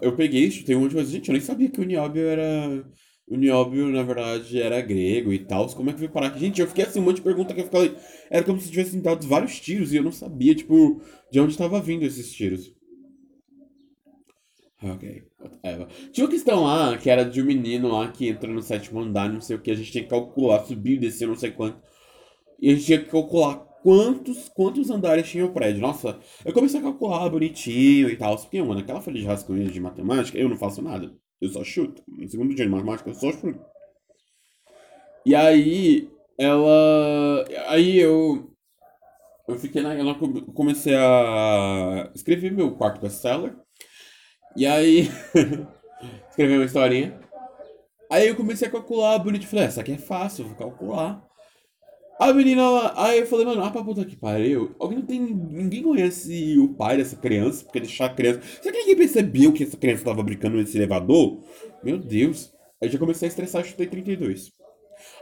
Eu 0.00 0.16
peguei, 0.16 0.44
isso, 0.44 0.64
tem 0.64 0.76
um 0.76 0.80
monte 0.80 0.90
de 0.90 0.96
coisa. 0.96 1.12
Gente, 1.12 1.28
eu 1.28 1.32
nem 1.32 1.42
sabia 1.42 1.68
que 1.68 1.80
o 1.80 1.84
Nióbio 1.84 2.22
era. 2.22 2.84
O 3.26 3.36
Nióbio, 3.36 3.88
na 3.90 4.02
verdade, 4.02 4.58
era 4.58 4.80
grego 4.80 5.30
e 5.30 5.38
tal. 5.38 5.68
Como 5.74 5.90
é 5.90 5.92
que 5.92 5.98
veio 5.98 6.10
parar 6.10 6.28
aqui? 6.28 6.40
Gente, 6.40 6.60
eu 6.62 6.66
fiquei 6.66 6.84
assim, 6.84 7.00
um 7.00 7.02
monte 7.02 7.16
de 7.16 7.22
pergunta 7.22 7.52
que 7.52 7.60
eu 7.60 7.68
falei. 7.68 7.94
Era 8.30 8.44
como 8.44 8.58
se 8.58 8.70
tivessem 8.70 9.02
dado 9.02 9.26
vários 9.28 9.60
tiros 9.60 9.92
e 9.92 9.96
eu 9.96 10.02
não 10.02 10.12
sabia, 10.12 10.54
tipo, 10.54 11.02
de 11.30 11.38
onde 11.38 11.52
estava 11.52 11.78
vindo 11.82 12.04
esses 12.04 12.32
tiros. 12.32 12.77
Ok, 14.82 15.24
whatever. 15.40 15.88
Tinha 16.12 16.24
uma 16.24 16.30
questão 16.30 16.64
lá, 16.64 16.96
que 16.96 17.10
era 17.10 17.24
de 17.24 17.42
um 17.42 17.44
menino 17.44 17.88
lá 17.88 18.12
que 18.12 18.28
entrou 18.28 18.54
no 18.54 18.62
sétimo 18.62 19.00
andar, 19.00 19.28
não 19.28 19.40
sei 19.40 19.56
o 19.56 19.60
que, 19.60 19.72
a 19.72 19.74
gente 19.74 19.90
tinha 19.90 20.04
que 20.04 20.10
calcular, 20.10 20.64
subir 20.64 20.98
descer, 21.00 21.26
não 21.26 21.34
sei 21.34 21.50
quanto. 21.50 21.82
E 22.60 22.70
a 22.70 22.74
gente 22.74 22.86
tinha 22.86 22.98
que 22.98 23.10
calcular 23.10 23.56
quantos, 23.82 24.48
quantos 24.48 24.90
andares 24.90 25.28
tinha 25.28 25.44
o 25.44 25.52
prédio. 25.52 25.80
Nossa, 25.80 26.18
eu 26.44 26.52
comecei 26.52 26.80
a 26.80 26.82
calcular 26.82 27.28
bonitinho 27.28 28.08
e 28.10 28.16
tal. 28.16 28.36
Porque, 28.36 28.62
mano, 28.62 28.80
aquela 28.80 29.00
folha 29.00 29.18
de 29.18 29.26
rascunho 29.26 29.70
de 29.70 29.80
matemática, 29.80 30.38
eu 30.38 30.48
não 30.48 30.56
faço 30.56 30.82
nada. 30.82 31.12
Eu 31.40 31.48
só 31.50 31.62
chuto. 31.64 32.02
No 32.06 32.28
segundo 32.28 32.54
dia 32.54 32.64
de 32.64 32.70
matemática, 32.70 33.10
eu 33.10 33.14
só 33.14 33.32
chuto. 33.32 33.60
E 35.24 35.34
aí, 35.34 36.08
ela. 36.38 37.44
Aí 37.68 37.98
eu. 37.98 38.50
Eu 39.46 39.58
fiquei 39.58 39.82
na. 39.82 39.94
Ela 39.94 40.14
comecei 40.54 40.94
a 40.94 42.10
escrever 42.14 42.52
meu 42.52 42.72
quarto 42.76 43.00
best-seller. 43.00 43.56
E 44.56 44.66
aí. 44.66 45.08
escrever 46.30 46.56
uma 46.56 46.64
historinha. 46.64 47.18
Aí 48.10 48.28
eu 48.28 48.36
comecei 48.36 48.68
a 48.68 48.70
calcular 48.70 49.18
bonito. 49.18 49.46
Falei, 49.46 49.64
essa 49.66 49.80
aqui 49.80 49.92
é 49.92 49.98
fácil, 49.98 50.46
vou 50.46 50.54
calcular. 50.54 51.22
A 52.18 52.32
menina 52.32 52.68
lá. 52.68 52.94
Aí 52.96 53.18
eu 53.18 53.26
falei, 53.26 53.44
mano, 53.44 53.62
ah, 53.62 53.70
pra 53.70 53.84
puta 53.84 54.04
que 54.04 54.16
pariu. 54.16 54.74
Alguém 54.78 54.98
não 54.98 55.06
tem. 55.06 55.20
Ninguém 55.20 55.82
conhece 55.82 56.58
o 56.58 56.74
pai 56.74 56.96
dessa 56.96 57.16
criança, 57.16 57.64
porque 57.64 57.80
deixar 57.80 58.06
a 58.06 58.14
criança. 58.14 58.40
Será 58.62 58.72
que 58.72 58.80
ninguém 58.80 58.96
percebeu 58.96 59.52
que 59.52 59.64
essa 59.64 59.76
criança 59.76 60.04
tava 60.04 60.22
brincando 60.22 60.56
nesse 60.56 60.76
elevador? 60.76 61.42
Meu 61.82 61.98
Deus. 61.98 62.52
Aí 62.80 62.88
já 62.88 62.98
comecei 62.98 63.26
a 63.26 63.30
estressar, 63.30 63.64
chutei 63.64 63.86
32. 63.86 64.52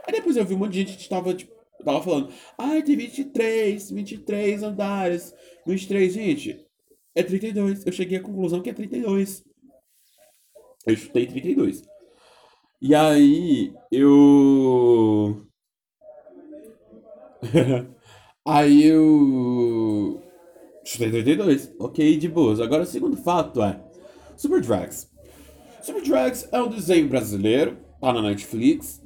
Aí 0.05 0.13
depois 0.13 0.37
eu 0.37 0.45
vi 0.45 0.53
um 0.53 0.57
monte 0.59 0.73
de 0.73 0.79
gente 0.79 0.97
que 0.97 1.09
tava, 1.09 1.33
tipo, 1.33 1.53
tava 1.83 2.01
falando, 2.01 2.29
ah, 2.57 2.81
tem 2.83 2.95
23, 2.95 3.91
23 3.91 4.63
andares. 4.63 5.33
23, 5.65 6.13
gente, 6.13 6.66
é 7.17 7.23
32. 7.23 7.85
Eu 7.85 7.91
cheguei 7.91 8.17
à 8.17 8.21
conclusão 8.21 8.61
que 8.61 8.69
é 8.69 8.73
32. 8.73 9.43
Eu 10.85 10.95
chutei 10.95 11.25
32. 11.25 11.83
E 12.81 12.93
aí, 12.93 13.73
eu. 13.91 15.45
Aí 18.45 18.85
eu. 18.85 20.21
Chutei 20.85 21.09
32. 21.09 21.73
Ok, 21.79 22.17
de 22.17 22.29
boas. 22.29 22.61
Agora 22.61 22.83
o 22.83 22.85
segundo 22.85 23.17
fato 23.17 23.63
é. 23.63 23.81
Super 24.37 24.61
Drags. 24.61 25.09
Super 25.81 26.03
Drags 26.03 26.47
é 26.51 26.61
um 26.61 26.69
desenho 26.69 27.09
brasileiro. 27.09 27.77
Tá 27.99 28.13
na 28.13 28.21
Netflix. 28.21 29.01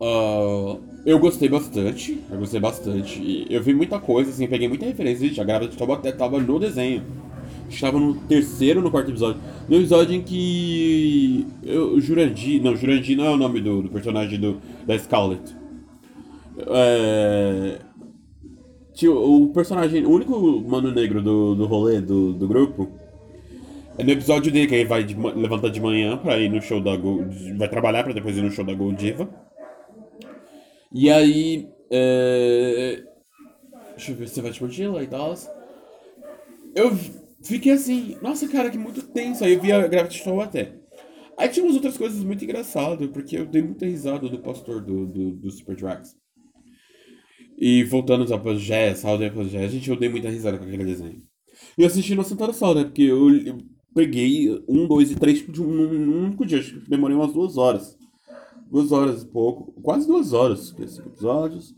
Uh, 0.00 0.80
eu 1.04 1.18
gostei 1.18 1.48
bastante. 1.48 2.22
Eu 2.30 2.38
gostei 2.38 2.60
bastante. 2.60 3.46
Eu 3.50 3.62
vi 3.62 3.74
muita 3.74 3.98
coisa, 3.98 4.30
assim, 4.30 4.46
peguei 4.46 4.68
muita 4.68 4.86
referência. 4.86 5.42
A 5.42 5.44
grávida 5.44 5.72
de 5.72 5.76
Taubaté 5.76 6.12
tava 6.12 6.38
no 6.38 6.58
desenho. 6.58 7.04
Estava 7.70 7.98
no 7.98 8.14
terceiro 8.14 8.82
no 8.82 8.90
quarto 8.90 9.10
episódio. 9.10 9.40
No 9.68 9.76
episódio 9.76 10.14
em 10.14 10.22
que. 10.22 11.46
Eu, 11.62 11.94
o 11.94 12.00
Jurandir. 12.00 12.62
Não, 12.62 12.76
Jurandir 12.76 13.16
não 13.16 13.24
é 13.24 13.30
o 13.30 13.36
nome 13.36 13.60
do, 13.60 13.82
do 13.82 13.88
personagem 13.88 14.38
do, 14.38 14.60
da 14.86 14.98
Scarlet. 14.98 15.40
É... 16.66 17.78
O 19.08 19.48
personagem, 19.54 20.04
o 20.04 20.10
único 20.10 20.60
mano 20.68 20.92
negro 20.92 21.22
do, 21.22 21.54
do 21.54 21.64
rolê, 21.64 22.02
do, 22.02 22.34
do 22.34 22.46
grupo, 22.46 22.90
é 23.96 24.04
no 24.04 24.10
episódio 24.10 24.52
dele 24.52 24.66
que 24.66 24.74
ele 24.74 24.84
vai 24.84 25.04
de, 25.04 25.14
levantar 25.14 25.70
de 25.70 25.80
manhã 25.80 26.18
pra 26.18 26.38
ir 26.38 26.50
no 26.50 26.60
show 26.60 26.82
da 26.82 26.94
Gold, 26.96 27.54
vai 27.56 27.66
trabalhar 27.66 28.04
pra 28.04 28.12
depois 28.12 28.36
ir 28.36 28.42
no 28.42 28.50
show 28.50 28.62
da 28.64 28.74
Gold 28.74 28.98
Diva. 28.98 29.26
E 30.92 31.08
aí, 31.08 31.66
é... 31.90 33.02
deixa 33.96 34.12
eu 34.12 34.16
ver 34.16 34.28
se 34.28 34.34
você 34.34 34.42
vai 34.42 34.50
te 34.50 34.62
mochila 34.62 35.02
e 35.02 35.06
tal. 35.06 35.34
Eu 36.74 36.94
fiquei 37.42 37.72
assim, 37.72 38.16
nossa 38.22 38.48
cara, 38.48 38.70
que 38.70 38.78
muito 38.78 39.02
tenso. 39.02 39.44
Aí 39.44 39.54
eu 39.54 39.60
vi 39.60 39.72
a 39.72 39.86
Gravity 39.86 40.22
Show 40.22 40.40
até. 40.40 40.78
Aí 41.38 41.48
tinha 41.48 41.64
umas 41.64 41.74
outras 41.74 41.96
coisas 41.96 42.22
muito 42.22 42.44
engraçadas, 42.44 43.08
porque 43.08 43.38
eu 43.38 43.46
dei 43.46 43.62
muita 43.62 43.86
risada 43.86 44.28
do 44.28 44.38
pastor 44.40 44.82
do, 44.82 45.06
do, 45.06 45.30
do 45.36 45.50
Super 45.50 45.74
Drags. 45.76 46.14
E 47.58 47.84
voltando 47.84 48.22
aos 48.22 48.32
Apogés, 48.32 48.98
Saudade 48.98 49.30
Apogés, 49.30 49.72
gente, 49.72 49.88
eu 49.88 49.96
dei 49.96 50.08
muita 50.08 50.28
risada 50.28 50.58
com 50.58 50.64
aquele 50.64 50.84
desenho. 50.84 51.22
E 51.76 51.84
assisti 51.84 52.14
no 52.14 52.24
Santana 52.24 52.52
Sol, 52.52 52.74
né? 52.74 52.84
Porque 52.84 53.02
eu, 53.02 53.30
eu, 53.36 53.58
peguei 53.94 54.50
um, 54.68 54.86
dois 54.86 55.10
e 55.10 55.14
três 55.14 55.44
de 55.46 55.62
um, 55.62 55.66
num 55.66 56.24
único 56.26 56.46
dia. 56.46 56.58
Acho 56.58 56.80
que 56.80 56.90
demorei 56.90 57.16
umas 57.16 57.32
duas 57.32 57.56
horas. 57.56 57.96
Duas 58.70 58.92
horas 58.92 59.22
e 59.22 59.26
pouco. 59.26 59.72
Quase 59.82 60.06
duas 60.06 60.32
horas. 60.32 60.68
Cinco 60.68 61.08
episódios. 61.08 61.74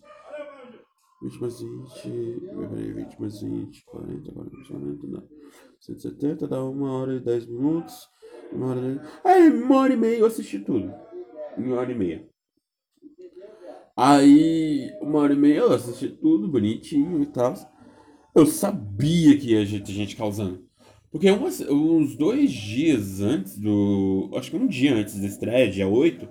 20 1.22 1.40
mais 1.40 1.60
20. 1.60 2.40
Peraí, 2.68 2.92
20 2.92 3.20
mais 3.20 3.40
20. 3.40 3.84
40, 3.84 4.32
40, 4.32 4.56
40, 4.68 5.06
não. 5.06 5.28
170 5.80 6.48
dá 6.48 6.64
uma 6.64 6.92
hora 6.92 7.14
e 7.14 7.20
10 7.20 7.46
minutos. 7.46 8.08
Uma 8.52 8.66
hora 8.68 8.80
e... 8.80 9.28
Aí, 9.28 9.50
uma 9.50 9.76
hora 9.76 9.92
e 9.92 9.96
meia 9.96 10.18
eu 10.18 10.26
assisti 10.26 10.58
tudo. 10.58 10.92
Uma 11.56 11.76
hora 11.76 11.92
e 11.92 11.94
meia. 11.94 12.28
Aí, 13.96 14.90
uma 15.00 15.20
hora 15.20 15.32
e 15.32 15.36
meia 15.36 15.58
eu 15.58 15.72
assisti 15.72 16.08
tudo 16.08 16.48
bonitinho 16.48 17.22
e 17.22 17.26
tal. 17.26 17.54
Eu 18.34 18.46
sabia 18.46 19.36
que 19.38 19.52
ia 19.52 19.66
ter 19.80 19.92
gente 19.92 20.16
causando. 20.16 20.64
Porque 21.10 21.30
umas, 21.30 21.60
uns 21.60 22.16
dois 22.16 22.50
dias 22.50 23.20
antes 23.20 23.58
do. 23.58 24.30
Acho 24.34 24.50
que 24.50 24.56
um 24.56 24.66
dia 24.66 24.94
antes 24.94 25.20
da 25.20 25.26
estreia, 25.26 25.70
dia 25.70 25.86
8, 25.86 26.26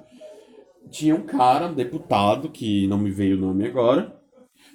tinha 0.89 1.15
um 1.15 1.21
cara, 1.21 1.67
um 1.67 1.75
deputado, 1.75 2.49
que 2.49 2.87
não 2.87 2.97
me 2.97 3.11
veio 3.11 3.37
o 3.37 3.39
nome 3.39 3.63
agora, 3.67 4.19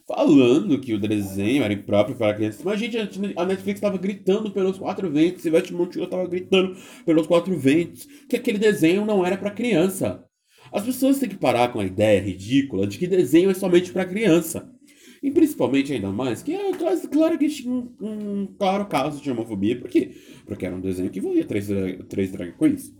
falando 0.07 0.81
que 0.81 0.95
o 0.95 1.01
desenho 1.01 1.63
era 1.63 1.73
impróprio 1.73 2.17
para 2.17 2.35
crianças. 2.35 2.63
Mas, 2.63 2.79
gente, 2.79 2.99
a 3.37 3.45
Netflix 3.45 3.79
estava 3.79 3.99
gritando 3.99 4.51
pelos 4.51 4.79
quatro 4.79 5.11
ventos, 5.11 5.45
Ivete 5.45 5.75
Montijo 5.75 6.05
estava 6.05 6.27
gritando 6.27 6.77
pelos 7.05 7.27
quatro 7.27 7.57
ventos 7.59 8.07
que 8.29 8.37
aquele 8.37 8.59
desenho 8.59 9.05
não 9.05 9.25
era 9.25 9.37
para 9.37 9.51
criança. 9.51 10.25
As 10.73 10.85
pessoas 10.85 11.19
têm 11.19 11.29
que 11.29 11.37
parar 11.37 11.73
com 11.73 11.81
a 11.81 11.85
ideia 11.85 12.21
ridícula 12.21 12.87
de 12.87 12.99
que 12.99 13.07
desenho 13.07 13.51
é 13.51 13.55
somente 13.55 13.93
para 13.93 14.05
criança. 14.05 14.71
E 15.23 15.31
principalmente 15.31 15.93
ainda 15.93 16.11
mais 16.11 16.43
que 16.43 16.55
é 16.55 16.73
claro 17.11 17.39
que 17.39 17.49
tinha 17.49 17.73
um, 17.73 17.95
um, 18.01 18.47
claro 18.59 18.87
caso 18.87 19.21
de 19.21 19.31
homofobia. 19.31 19.79
Por 19.79 19.89
quê? 19.89 20.13
Porque 20.45 20.67
era 20.67 20.77
um 20.77 20.81
desenho 20.81 21.11
que 21.11 21.19
envolvia 21.19 21.45
três, 21.45 21.69
três 22.09 22.31
drag 22.31 22.53
queens. 22.57 22.93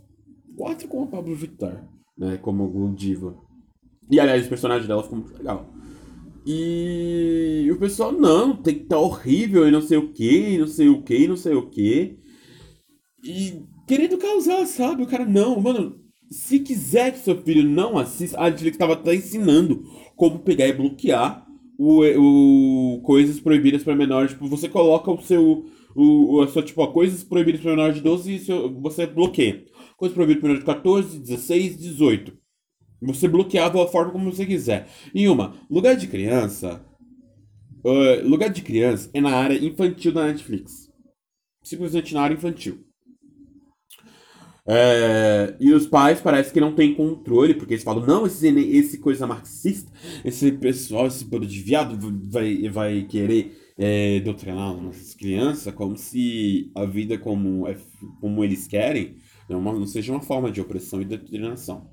Quatro 0.55 0.87
com 0.87 1.03
a 1.03 1.07
Pablo 1.07 1.35
Vittar, 1.35 1.87
né? 2.17 2.37
Como 2.37 2.93
diva. 2.95 3.37
E 4.09 4.19
aliás, 4.19 4.45
o 4.45 4.49
personagem 4.49 4.87
dela 4.87 5.03
ficou 5.03 5.19
muito 5.19 5.37
legal. 5.37 5.71
E 6.49 7.69
o 7.69 7.77
pessoal, 7.77 8.13
não, 8.13 8.55
tem 8.55 8.75
que 8.75 8.83
estar 8.83 8.95
tá 8.95 9.01
horrível 9.01 9.67
e 9.67 9.71
não 9.71 9.81
sei 9.81 9.97
o 9.97 10.13
que, 10.13 10.57
não 10.57 10.67
sei 10.67 10.87
o 10.87 11.01
que, 11.03 11.27
não 11.27 11.35
sei 11.35 11.53
o 11.53 11.69
que. 11.69 12.19
E 13.21 13.65
querendo 13.85 14.17
causar, 14.17 14.65
sabe? 14.65 15.03
O 15.03 15.07
cara, 15.07 15.25
não, 15.25 15.59
mano, 15.59 15.99
se 16.31 16.61
quiser 16.61 17.11
que 17.11 17.19
seu 17.19 17.35
filho 17.43 17.67
não 17.67 17.97
assista, 17.97 18.39
a 18.39 18.49
Netflix 18.49 18.75
estava 18.75 18.93
até 18.93 19.13
ensinando 19.13 19.83
como 20.15 20.39
pegar 20.39 20.69
e 20.69 20.73
bloquear 20.73 21.45
o, 21.77 22.95
o 22.95 23.01
coisas 23.01 23.41
proibidas 23.41 23.83
para 23.83 23.93
menores. 23.93 24.31
Tipo, 24.31 24.47
você 24.47 24.69
coloca 24.69 25.11
o 25.11 25.21
seu. 25.21 25.65
O, 25.93 26.41
a 26.41 26.47
sua, 26.47 26.63
tipo, 26.63 26.87
coisas 26.93 27.25
proibidas 27.25 27.59
para 27.59 27.71
menores 27.71 27.95
de 27.95 28.01
12 28.01 28.35
e 28.35 28.39
seu, 28.39 28.73
você 28.79 29.05
bloqueia. 29.05 29.65
Coisas 29.97 30.15
proibidas 30.15 30.39
para 30.39 30.47
menores 30.47 30.65
de 30.65 30.73
14, 30.73 31.19
16, 31.19 31.77
18. 31.77 32.46
Você 33.01 33.27
bloqueava 33.27 33.83
a 33.83 33.87
forma 33.87 34.11
como 34.11 34.31
você 34.31 34.45
quiser. 34.45 34.87
Em 35.13 35.27
uma, 35.27 35.53
lugar 35.69 35.95
de 35.95 36.07
criança. 36.07 36.83
Uh, 37.83 38.27
lugar 38.27 38.49
de 38.49 38.61
criança 38.61 39.09
é 39.13 39.21
na 39.21 39.31
área 39.31 39.57
infantil 39.63 40.11
da 40.11 40.25
Netflix. 40.25 40.91
Simplesmente 41.63 42.13
na 42.13 42.21
área 42.21 42.33
infantil. 42.33 42.87
É, 44.69 45.55
e 45.61 45.71
os 45.71 45.87
pais 45.87 46.19
parece 46.19 46.51
que 46.51 46.59
não 46.59 46.75
têm 46.75 46.93
controle, 46.93 47.53
porque 47.53 47.75
eles 47.75 47.85
falam, 47.85 48.05
não, 48.05 48.25
esse, 48.25 48.47
esse 48.49 48.97
coisa 48.97 49.25
marxista, 49.25 49.89
esse 50.25 50.51
pessoal, 50.51 51.07
esse 51.07 51.23
bando 51.23 51.45
de 51.45 51.61
viado 51.61 51.97
vai, 52.29 52.67
vai 52.67 53.03
querer 53.03 53.57
é, 53.77 54.19
doutrinar 54.19 54.75
nossas 54.75 55.13
crianças 55.13 55.73
como 55.73 55.95
se 55.95 56.69
a 56.75 56.83
vida 56.83 57.17
como, 57.17 57.65
é, 57.65 57.77
como 58.19 58.43
eles 58.43 58.67
querem 58.67 59.15
não, 59.47 59.59
uma, 59.59 59.71
não 59.71 59.87
seja 59.87 60.11
uma 60.11 60.21
forma 60.21 60.51
de 60.51 60.59
opressão 60.59 61.01
e 61.01 61.05
doutrinação. 61.05 61.89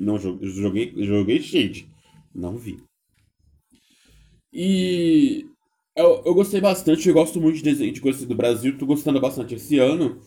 Não 0.00 0.18
joguei, 0.18 0.94
joguei 0.96 1.42
shade, 1.42 1.86
não 2.34 2.56
vi. 2.56 2.78
E 4.50 5.44
eu, 5.94 6.22
eu 6.24 6.34
gostei 6.34 6.58
bastante, 6.58 7.06
eu 7.06 7.14
gosto 7.14 7.38
muito 7.38 7.56
de 7.56 7.62
desenho 7.62 7.92
de 7.92 8.00
coisas 8.00 8.24
do 8.24 8.34
Brasil, 8.34 8.78
tô 8.78 8.86
gostando 8.86 9.20
bastante 9.20 9.54
esse 9.54 9.78
ano 9.78 10.18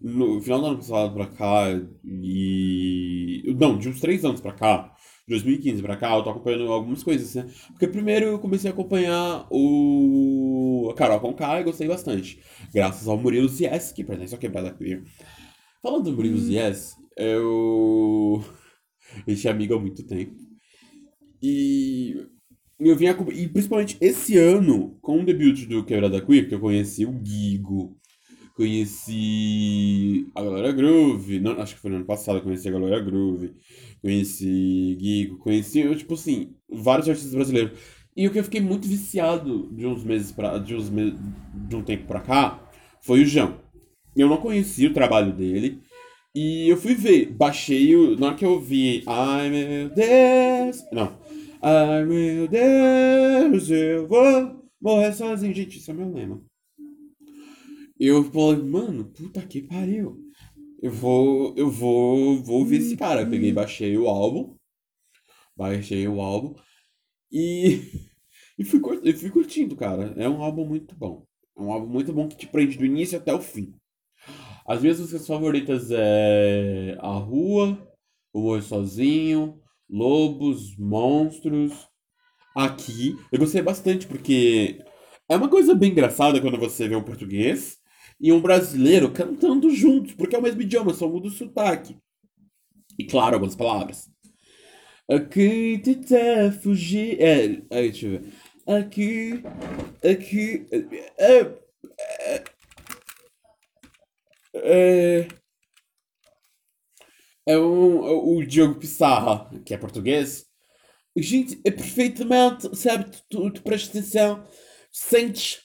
no 0.00 0.40
final 0.40 0.60
do 0.60 0.66
ano 0.66 0.76
passado 0.76 1.12
pra 1.12 1.26
cá, 1.26 1.64
e. 2.04 3.42
Não, 3.58 3.76
de 3.76 3.88
uns 3.88 4.00
três 4.00 4.24
anos 4.24 4.40
pra 4.40 4.52
cá, 4.52 4.94
de 5.26 5.34
2015 5.34 5.82
pra 5.82 5.96
cá, 5.96 6.14
eu 6.16 6.22
tô 6.22 6.30
acompanhando 6.30 6.70
algumas 6.70 7.02
coisas, 7.02 7.34
né? 7.34 7.50
Porque 7.72 7.88
primeiro 7.88 8.26
eu 8.26 8.38
comecei 8.38 8.70
a 8.70 8.72
acompanhar 8.72 9.46
o. 9.50 10.88
A 10.92 10.94
Carol 10.94 11.18
Conká 11.18 11.60
e 11.60 11.64
gostei 11.64 11.88
bastante. 11.88 12.38
Graças 12.72 13.08
ao 13.08 13.16
Murilo 13.16 13.48
Zies, 13.48 13.90
que 13.90 14.04
pertence 14.04 14.34
ao 14.34 14.40
Quebrada 14.40 14.70
Queer. 14.72 15.02
Falando 15.82 16.04
do 16.04 16.12
Murilo 16.12 16.38
Zies, 16.38 16.94
eu. 17.16 18.44
Esse 19.26 19.48
amigo 19.48 19.74
há 19.74 19.80
muito 19.80 20.02
tempo. 20.04 20.34
E. 21.42 22.26
Eu 22.78 22.94
vim 22.94 23.06
E 23.06 23.48
principalmente 23.48 23.96
esse 24.02 24.36
ano, 24.36 24.98
com 25.00 25.20
o 25.20 25.24
debut 25.24 25.66
do 25.66 25.82
Quebrada 25.82 26.20
Queer, 26.20 26.46
que 26.46 26.54
eu 26.54 26.60
conheci 26.60 27.06
o 27.06 27.12
Guigo, 27.12 27.96
Conheci 28.56 30.26
a 30.34 30.42
Galera 30.42 30.72
Groove, 30.72 31.38
não, 31.38 31.60
acho 31.60 31.74
que 31.74 31.80
foi 31.80 31.90
no 31.90 31.98
ano 31.98 32.06
passado, 32.06 32.40
conheci 32.40 32.66
a 32.66 32.72
Galera 32.72 32.98
Groove, 33.00 33.52
conheci 34.00 34.96
Gigo, 34.98 35.36
conheci, 35.36 35.80
eu, 35.80 35.94
tipo 35.94 36.14
assim, 36.14 36.54
vários 36.66 37.06
artistas 37.06 37.34
brasileiros. 37.34 37.78
E 38.16 38.26
o 38.26 38.32
que 38.32 38.38
eu 38.38 38.44
fiquei 38.44 38.62
muito 38.62 38.88
viciado 38.88 39.70
de 39.74 39.86
uns 39.86 40.02
meses 40.02 40.32
para 40.32 40.56
de 40.56 40.74
uns 40.74 40.88
me, 40.88 41.14
de 41.68 41.76
um 41.76 41.82
tempo 41.82 42.06
pra 42.06 42.20
cá 42.20 42.66
foi 43.02 43.20
o 43.20 43.26
João. 43.26 43.60
Eu 44.16 44.26
não 44.26 44.38
conhecia 44.38 44.88
o 44.88 44.94
trabalho 44.94 45.34
dele. 45.34 45.82
E 46.36 46.68
eu 46.68 46.76
fui 46.76 46.94
ver, 46.94 47.32
baixei 47.32 47.96
o. 47.96 48.14
Na 48.18 48.26
hora 48.26 48.36
que 48.36 48.44
eu 48.44 48.60
vi. 48.60 49.02
Ai 49.06 49.48
meu 49.48 49.88
Deus! 49.88 50.84
Não. 50.92 51.18
Ai 51.62 52.04
meu 52.04 52.46
Deus, 52.46 53.70
eu 53.70 54.06
vou 54.06 54.62
morrer 54.78 55.14
sozinho. 55.14 55.54
Gente, 55.54 55.78
isso 55.78 55.90
é 55.90 55.94
meu 55.94 56.12
lema. 56.12 56.44
Eu 57.98 58.22
falei, 58.24 58.62
mano, 58.62 59.06
puta 59.06 59.40
que 59.46 59.62
pariu. 59.62 60.20
Eu 60.82 60.90
vou, 60.92 61.54
eu 61.56 61.70
vou, 61.70 62.36
vou 62.42 62.58
ouvir 62.58 62.82
esse 62.82 62.98
cara. 62.98 63.22
Eu 63.22 63.30
peguei, 63.30 63.50
baixei 63.50 63.96
o 63.96 64.06
álbum. 64.06 64.56
Baixei 65.56 66.06
o 66.06 66.20
álbum. 66.20 66.54
E, 67.32 67.80
e 68.58 68.62
fui, 68.62 68.78
fui 69.14 69.30
curtindo, 69.30 69.74
cara. 69.74 70.12
É 70.18 70.28
um 70.28 70.42
álbum 70.42 70.66
muito 70.66 70.94
bom. 70.94 71.24
É 71.56 71.62
um 71.62 71.72
álbum 71.72 71.88
muito 71.90 72.12
bom 72.12 72.28
que 72.28 72.36
te 72.36 72.46
prende 72.46 72.76
do 72.76 72.84
início 72.84 73.16
até 73.16 73.32
o 73.32 73.40
fim. 73.40 73.74
As 74.68 74.82
minhas 74.82 74.98
músicas 74.98 75.26
favoritas 75.26 75.90
é 75.92 76.96
A 76.98 77.12
Rua, 77.12 77.78
O 78.32 78.40
Morro 78.40 78.60
Sozinho, 78.60 79.60
Lobos, 79.88 80.76
Monstros. 80.76 81.72
Aqui, 82.54 83.16
eu 83.30 83.38
gostei 83.38 83.62
bastante 83.62 84.08
porque 84.08 84.82
é 85.28 85.36
uma 85.36 85.48
coisa 85.48 85.72
bem 85.72 85.92
engraçada 85.92 86.40
quando 86.40 86.58
você 86.58 86.88
vê 86.88 86.96
um 86.96 87.04
português 87.04 87.78
e 88.20 88.32
um 88.32 88.40
brasileiro 88.40 89.12
cantando 89.12 89.70
juntos, 89.70 90.14
porque 90.14 90.34
é 90.34 90.38
o 90.38 90.42
mesmo 90.42 90.62
idioma, 90.62 90.92
só 90.94 91.06
muda 91.06 91.28
o 91.28 91.30
sotaque. 91.30 91.96
E 92.98 93.04
claro, 93.04 93.34
algumas 93.34 93.54
palavras. 93.54 94.10
Aqui 95.08 95.80
tentar 95.84 96.50
fugir. 96.60 97.20
É, 97.20 97.46
deixa 97.70 98.06
eu 98.06 98.10
ver. 98.10 98.32
Aqui. 98.66 99.42
Aqui. 100.02 100.66
É, 101.18 101.65
é, 104.62 105.28
é 107.46 107.58
um, 107.58 108.36
o 108.36 108.44
Diogo 108.44 108.78
Pissarra, 108.78 109.50
que 109.64 109.74
é 109.74 109.78
português. 109.78 110.46
Gente, 111.16 111.60
é 111.64 111.70
perfeitamente, 111.70 112.76
sabe? 112.76 113.10
Tu, 113.30 113.50
tu 113.50 113.62
presta 113.62 113.98
atenção, 113.98 114.44
sentes 114.90 115.60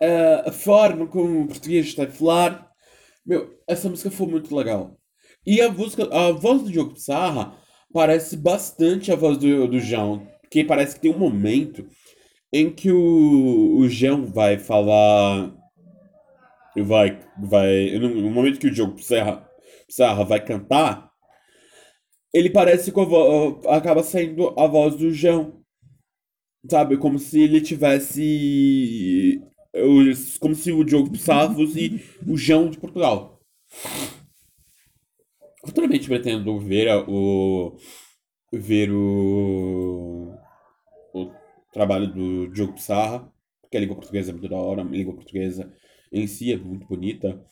uh, 0.00 0.48
a 0.48 0.52
forma 0.52 1.06
como 1.06 1.42
o 1.42 1.48
português 1.48 1.86
está 1.86 2.04
a 2.04 2.10
falar. 2.10 2.70
Meu, 3.26 3.58
essa 3.66 3.88
música 3.88 4.10
foi 4.10 4.26
muito 4.26 4.54
legal. 4.54 4.98
E 5.46 5.60
a, 5.60 5.70
música, 5.70 6.08
a 6.14 6.32
voz 6.32 6.62
do 6.62 6.70
Diogo 6.70 6.94
Pissarra 6.94 7.58
parece 7.92 8.36
bastante 8.36 9.12
a 9.12 9.16
voz 9.16 9.36
do, 9.36 9.68
do 9.68 9.80
João. 9.80 10.26
Porque 10.42 10.64
parece 10.64 10.94
que 10.94 11.02
tem 11.02 11.10
um 11.10 11.18
momento 11.18 11.86
em 12.52 12.70
que 12.70 12.90
o, 12.90 13.76
o 13.78 13.88
João 13.88 14.26
vai 14.26 14.58
falar. 14.58 15.52
Vai. 16.82 17.20
vai 17.38 17.98
no 17.98 18.30
momento 18.30 18.58
que 18.58 18.66
o 18.66 18.70
Diogo 18.70 18.94
Pissarra, 18.94 19.48
Pissarra 19.86 20.24
vai 20.24 20.44
cantar, 20.44 21.10
ele 22.32 22.50
parece 22.50 22.90
que 22.90 23.00
acaba 23.68 24.02
saindo 24.02 24.48
a 24.58 24.66
voz 24.66 24.96
do 24.96 25.10
João. 25.12 25.62
Sabe? 26.68 26.96
Como 26.96 27.18
se 27.18 27.40
ele 27.40 27.60
tivesse 27.60 29.40
como 30.40 30.54
se 30.54 30.72
o 30.72 30.84
Diogo 30.84 31.10
Pissarra 31.10 31.54
fosse 31.54 32.00
o 32.26 32.36
João 32.36 32.70
de 32.70 32.78
Portugal. 32.78 33.40
Futuramente 35.64 36.08
pretendo 36.08 36.58
ver 36.60 36.88
o 37.08 37.76
ver 38.52 38.90
o, 38.92 40.32
o 41.12 41.32
trabalho 41.72 42.06
do 42.06 42.48
Diogo 42.52 42.74
Pissarra, 42.74 43.28
porque 43.60 43.76
a 43.76 43.80
língua 43.80 43.96
portuguesa 43.96 44.30
é 44.30 44.32
muito 44.32 44.48
da 44.48 44.56
hora, 44.56 44.82
a 44.82 44.84
língua 44.84 45.14
portuguesa 45.14 45.72
em 46.14 46.26
si 46.26 46.52
é 46.52 46.56
muito 46.56 46.86
bonita. 46.86 47.44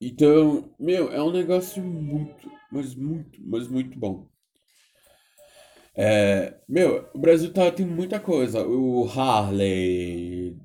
Então, 0.00 0.74
meu, 0.78 1.10
é 1.10 1.22
um 1.22 1.32
negócio 1.32 1.82
muito, 1.82 2.50
mas 2.70 2.94
muito, 2.94 3.40
mas 3.42 3.66
muito 3.68 3.98
bom. 3.98 4.28
É, 5.96 6.60
meu, 6.68 7.08
o 7.14 7.18
Brasil 7.18 7.52
tá, 7.52 7.70
tem 7.72 7.86
muita 7.86 8.20
coisa. 8.20 8.66
O 8.66 9.08
Harley. 9.08 10.56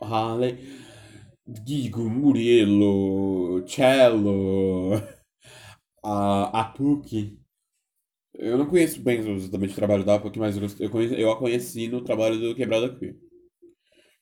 Harley. 0.00 0.58
Guigo, 1.46 2.08
Murilo, 2.08 3.66
Cello, 3.68 4.92
a, 6.02 6.60
a 6.60 6.64
Puki. 6.64 7.38
Eu 8.34 8.58
não 8.58 8.66
conheço 8.66 9.00
bem 9.02 9.20
exatamente 9.20 9.72
o 9.72 9.76
trabalho 9.76 10.04
da 10.04 10.18
Puki, 10.18 10.38
mas 10.38 10.56
eu, 10.80 10.90
conheci, 10.90 11.20
eu 11.20 11.30
a 11.30 11.38
conheci 11.38 11.88
no 11.88 12.02
trabalho 12.02 12.38
do 12.40 12.54
Quebrado 12.54 12.86
Aqui. 12.86 13.14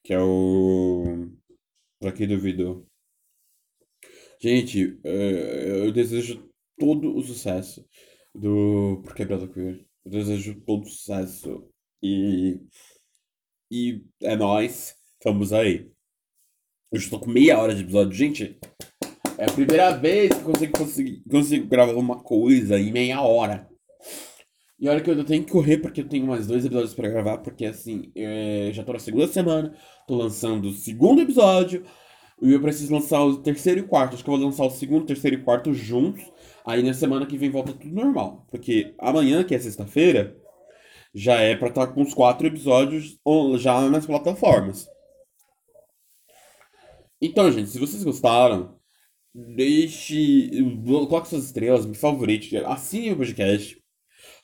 Que 0.04 0.12
é 0.14 0.20
o. 0.20 1.30
Pra 2.00 2.12
quem 2.12 2.26
duvidou. 2.26 2.86
Gente, 4.40 4.98
é, 5.04 5.86
eu 5.86 5.92
desejo 5.92 6.48
todo 6.78 7.16
o 7.16 7.22
sucesso 7.22 7.86
do 8.34 9.00
Por 9.04 9.14
Quebrada 9.14 9.46
Queer. 9.46 9.86
Eu 10.04 10.10
desejo 10.10 10.60
todo 10.62 10.88
sucesso 10.88 11.68
e. 12.02 12.60
E 13.70 14.04
é 14.20 14.36
nóis. 14.36 14.96
Vamos 15.24 15.52
aí. 15.52 15.90
Eu 16.90 16.98
estou 16.98 17.20
com 17.20 17.30
meia 17.30 17.58
hora 17.58 17.74
de 17.74 17.82
episódio. 17.82 18.12
Gente, 18.12 18.58
é 19.38 19.44
a 19.44 19.52
primeira 19.52 19.96
vez 19.96 20.30
que 20.34 20.40
eu 20.40 20.44
consigo, 20.44 20.72
consigo, 20.72 21.30
consigo 21.30 21.66
gravar 21.68 21.94
uma 21.94 22.22
coisa 22.22 22.78
em 22.78 22.92
meia 22.92 23.22
hora. 23.22 23.71
E 24.82 24.88
olha 24.88 25.00
que 25.00 25.08
eu 25.08 25.24
tenho 25.24 25.44
que 25.44 25.52
correr 25.52 25.78
porque 25.78 26.00
eu 26.00 26.08
tenho 26.08 26.26
mais 26.26 26.48
dois 26.48 26.64
episódios 26.64 26.92
para 26.92 27.08
gravar, 27.08 27.38
porque 27.38 27.64
assim, 27.64 28.10
é, 28.16 28.70
já 28.72 28.82
tô 28.82 28.92
na 28.92 28.98
segunda 28.98 29.28
semana, 29.28 29.72
tô 30.08 30.16
lançando 30.16 30.70
o 30.70 30.72
segundo 30.72 31.20
episódio, 31.22 31.84
e 32.42 32.52
eu 32.52 32.60
preciso 32.60 32.92
lançar 32.92 33.22
o 33.22 33.36
terceiro 33.36 33.78
e 33.78 33.84
quarto. 33.84 34.14
Acho 34.14 34.24
que 34.24 34.28
eu 34.28 34.36
vou 34.36 34.44
lançar 34.44 34.64
o 34.64 34.70
segundo, 34.70 35.06
terceiro 35.06 35.36
e 35.36 35.44
quarto 35.44 35.72
juntos. 35.72 36.24
Aí 36.66 36.82
na 36.82 36.92
semana 36.92 37.26
que 37.26 37.38
vem 37.38 37.48
volta 37.48 37.72
tudo 37.72 37.94
normal. 37.94 38.44
Porque 38.50 38.92
amanhã, 38.98 39.44
que 39.44 39.54
é 39.54 39.58
sexta-feira, 39.60 40.36
já 41.14 41.34
é 41.40 41.54
pra 41.54 41.68
estar 41.68 41.86
com 41.86 42.02
os 42.02 42.12
quatro 42.12 42.48
episódios 42.48 43.16
já 43.58 43.80
nas 43.88 44.04
plataformas. 44.04 44.88
Então, 47.20 47.52
gente, 47.52 47.70
se 47.70 47.78
vocês 47.78 48.02
gostaram, 48.02 48.76
deixe. 49.32 50.50
Coloque 50.84 51.28
suas 51.28 51.44
estrelas, 51.44 51.86
me 51.86 51.94
favorite, 51.94 52.56
assine 52.56 53.12
o 53.12 53.16
podcast. 53.16 53.81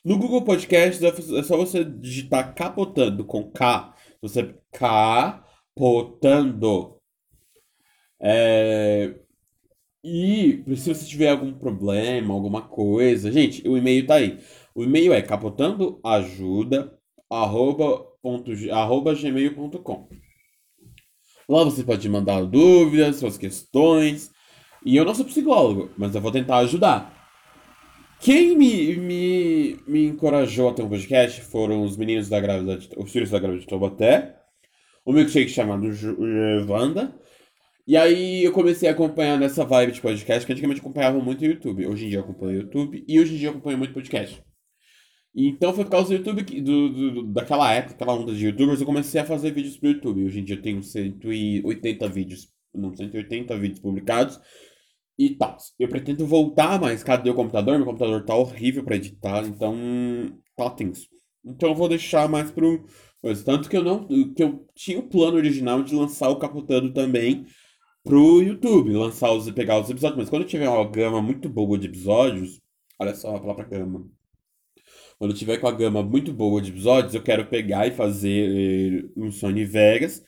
No 0.03 0.17
Google 0.17 0.43
Podcast 0.43 1.05
é 1.05 1.43
só 1.43 1.57
você 1.57 1.83
digitar 1.83 2.55
capotando 2.55 3.25
com 3.25 3.51
K. 3.51 3.93
Você 4.21 4.55
capotando. 4.71 6.15
É, 8.21 9.15
e 10.03 10.63
se 10.77 10.93
você 10.93 11.05
tiver 11.05 11.29
algum 11.29 11.53
problema, 11.53 12.33
alguma 12.33 12.61
coisa, 12.61 13.31
gente, 13.31 13.67
o 13.67 13.77
e-mail 13.77 14.07
tá 14.07 14.15
aí. 14.15 14.39
O 14.73 14.83
e-mail 14.83 15.13
é 15.13 15.21
capotandoajuda 15.21 16.97
arroba, 17.29 18.05
ponto, 18.21 18.51
arroba 18.71 19.13
gmail.com. 19.13 20.09
Lá 21.49 21.63
você 21.63 21.83
pode 21.83 22.07
mandar 22.07 22.45
dúvidas, 22.45 23.17
suas 23.17 23.37
questões. 23.37 24.31
E 24.85 24.95
eu 24.95 25.03
não 25.03 25.13
sou 25.13 25.25
psicólogo, 25.25 25.91
mas 25.97 26.15
eu 26.15 26.21
vou 26.21 26.31
tentar 26.31 26.57
ajudar. 26.59 27.18
Quem 28.19 28.57
me, 28.57 28.97
me, 28.97 29.79
me 29.87 30.05
encorajou 30.07 30.69
a 30.69 30.73
ter 30.73 30.83
um 30.83 30.89
podcast 30.89 31.39
foram 31.41 31.83
os 31.83 31.95
meninos 31.95 32.27
da 32.27 32.37
grávida, 32.37 32.77
os 32.97 33.11
filhos 33.11 33.29
da 33.29 33.39
grávida 33.39 33.61
de 33.61 33.67
Taubaté, 33.67 34.35
o 35.05 35.13
milkshake 35.13 35.49
chamado 35.49 35.87
Wanda. 36.67 37.17
E 37.87 37.95
aí 37.95 38.43
eu 38.43 38.51
comecei 38.51 38.89
a 38.89 38.91
acompanhar 38.91 39.39
nessa 39.39 39.63
vibe 39.63 39.93
de 39.93 40.01
podcast, 40.01 40.45
que 40.45 40.51
antigamente 40.51 40.81
acompanhava 40.81 41.17
muito 41.19 41.41
o 41.41 41.45
YouTube. 41.45 41.87
Hoje 41.87 42.05
em 42.05 42.09
dia 42.09 42.17
eu 42.17 42.23
acompanho 42.23 42.51
o 42.51 42.61
YouTube 42.63 43.05
e 43.07 43.19
hoje 43.21 43.35
em 43.35 43.37
dia 43.37 43.47
eu 43.47 43.51
acompanho 43.51 43.77
muito 43.77 43.93
podcast. 43.93 44.43
Então 45.33 45.73
foi 45.73 45.85
por 45.85 45.91
causa 45.91 46.09
do 46.09 46.15
YouTube, 46.15 46.61
do, 46.61 46.89
do, 46.89 47.23
daquela 47.27 47.73
época, 47.73 47.93
aquela 47.93 48.15
onda 48.15 48.33
de 48.33 48.47
youtubers, 48.47 48.81
eu 48.81 48.85
comecei 48.85 49.21
a 49.21 49.25
fazer 49.25 49.51
vídeos 49.51 49.77
pro 49.77 49.91
YouTube. 49.91 50.25
Hoje 50.25 50.41
em 50.41 50.43
dia 50.43 50.57
eu 50.57 50.61
tenho 50.61 50.83
180 50.83 52.09
vídeos, 52.09 52.49
não, 52.75 52.93
180 52.93 53.57
vídeos 53.57 53.79
publicados 53.79 54.37
e 55.19 55.35
tal. 55.35 55.57
Eu 55.77 55.89
pretendo 55.89 56.25
voltar, 56.25 56.79
mas 56.79 57.03
cadê 57.03 57.29
o 57.29 57.35
computador? 57.35 57.77
Meu 57.77 57.85
computador 57.85 58.23
tá 58.23 58.33
horrível 58.33 58.83
para 58.85 58.95
editar, 58.95 59.45
então 59.45 59.75
tá 60.55 60.69
tenso. 60.69 61.07
Então 61.45 61.69
eu 61.69 61.75
vou 61.75 61.89
deixar 61.89 62.29
mais 62.29 62.49
pro. 62.49 62.85
Tanto 63.45 63.69
que 63.69 63.75
eu 63.75 63.83
não. 63.83 64.07
que 64.33 64.41
eu 64.41 64.65
tinha 64.73 64.99
o 64.99 65.09
plano 65.09 65.37
original 65.37 65.83
de 65.83 65.93
lançar 65.93 66.29
o 66.29 66.37
Caputando 66.39 66.93
também 66.93 67.45
pro 68.03 68.41
YouTube, 68.41 68.93
lançar 68.93 69.31
os 69.33 69.49
pegar 69.51 69.79
os 69.79 69.89
episódios. 69.89 70.17
Mas 70.17 70.29
quando 70.29 70.43
eu 70.43 70.47
tiver 70.47 70.69
uma 70.69 70.89
gama 70.89 71.21
muito 71.21 71.49
boa 71.49 71.77
de 71.77 71.87
episódios, 71.87 72.61
olha 72.97 73.13
só 73.13 73.35
a 73.35 73.39
palavra 73.41 73.65
gama. 73.65 74.07
Quando 75.17 75.31
eu 75.31 75.37
tiver 75.37 75.57
com 75.57 75.67
a 75.67 75.71
gama 75.71 76.01
muito 76.01 76.31
boa 76.33 76.61
de 76.61 76.71
episódios, 76.71 77.13
eu 77.13 77.21
quero 77.21 77.45
pegar 77.47 77.87
e 77.87 77.91
fazer 77.91 79.03
eh, 79.05 79.09
um 79.17 79.31
Sony 79.31 79.65
Vegas, 79.65 80.23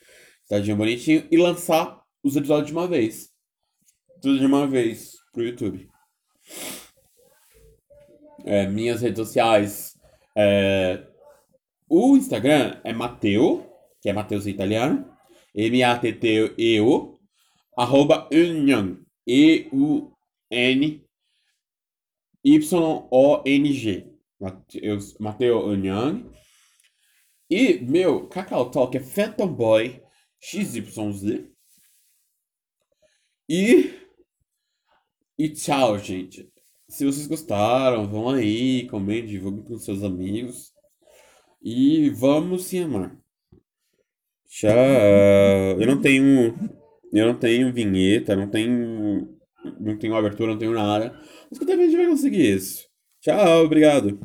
tadinho 0.50 0.76
bonitinho, 0.76 1.26
e 1.32 1.38
lançar 1.38 2.02
os 2.22 2.36
episódios 2.36 2.68
de 2.68 2.74
uma 2.74 2.88
vez. 2.88 3.31
Tudo 4.22 4.38
de 4.38 4.46
uma 4.46 4.68
vez 4.68 5.18
pro 5.34 5.44
YouTube. 5.44 5.90
É, 8.46 8.68
minhas 8.68 9.02
redes 9.02 9.18
sociais. 9.18 9.98
É, 10.38 11.08
o 11.90 12.16
Instagram 12.16 12.80
é 12.84 12.94
Mateu, 12.94 13.68
que 14.00 14.10
é 14.10 14.14
Mateus 14.14 14.46
italiano. 14.46 15.12
M-A-T-T-E-U. 15.56 17.20
Arroba 17.76 18.30
Union. 18.32 18.98
E-U-N. 19.26 21.04
Y-O-N-G. 22.44 24.12
Mateus, 24.40 25.18
Mateo 25.20 25.74
Young. 25.74 26.32
E 27.50 27.80
meu 27.80 28.28
Cacau 28.28 28.70
Talk 28.70 28.96
é 28.98 29.00
Phantom 29.00 29.52
Boy 29.52 30.02
XYZ. 30.40 31.48
E. 33.50 34.01
E 35.38 35.50
tchau, 35.50 35.98
gente. 35.98 36.50
Se 36.90 37.06
vocês 37.06 37.28
gostaram, 37.28 38.08
vão 38.10 38.30
aí, 38.30 38.88
comentem, 38.88 39.28
divulguem 39.28 39.64
com 39.64 39.78
seus 39.78 40.04
amigos. 40.04 40.74
E 41.62 42.10
vamos 42.10 42.66
se 42.66 42.80
amar. 42.80 43.16
Tchau. 44.50 44.72
Eu 45.80 45.88
não 45.88 46.02
tenho. 46.02 46.56
Eu 47.14 47.28
não 47.28 47.36
tenho 47.40 47.72
vinheta, 47.74 48.36
não 48.36 48.50
tenho. 48.50 49.38
Não 49.80 49.98
tenho 49.98 50.16
abertura, 50.16 50.52
não 50.52 50.60
tenho 50.60 50.74
nada. 50.74 51.18
Mas 51.50 51.60
que 51.60 51.72
a 51.72 51.78
gente 51.78 51.96
vai 51.96 52.08
conseguir 52.08 52.56
isso. 52.56 52.88
Tchau, 53.22 53.64
obrigado. 53.64 54.20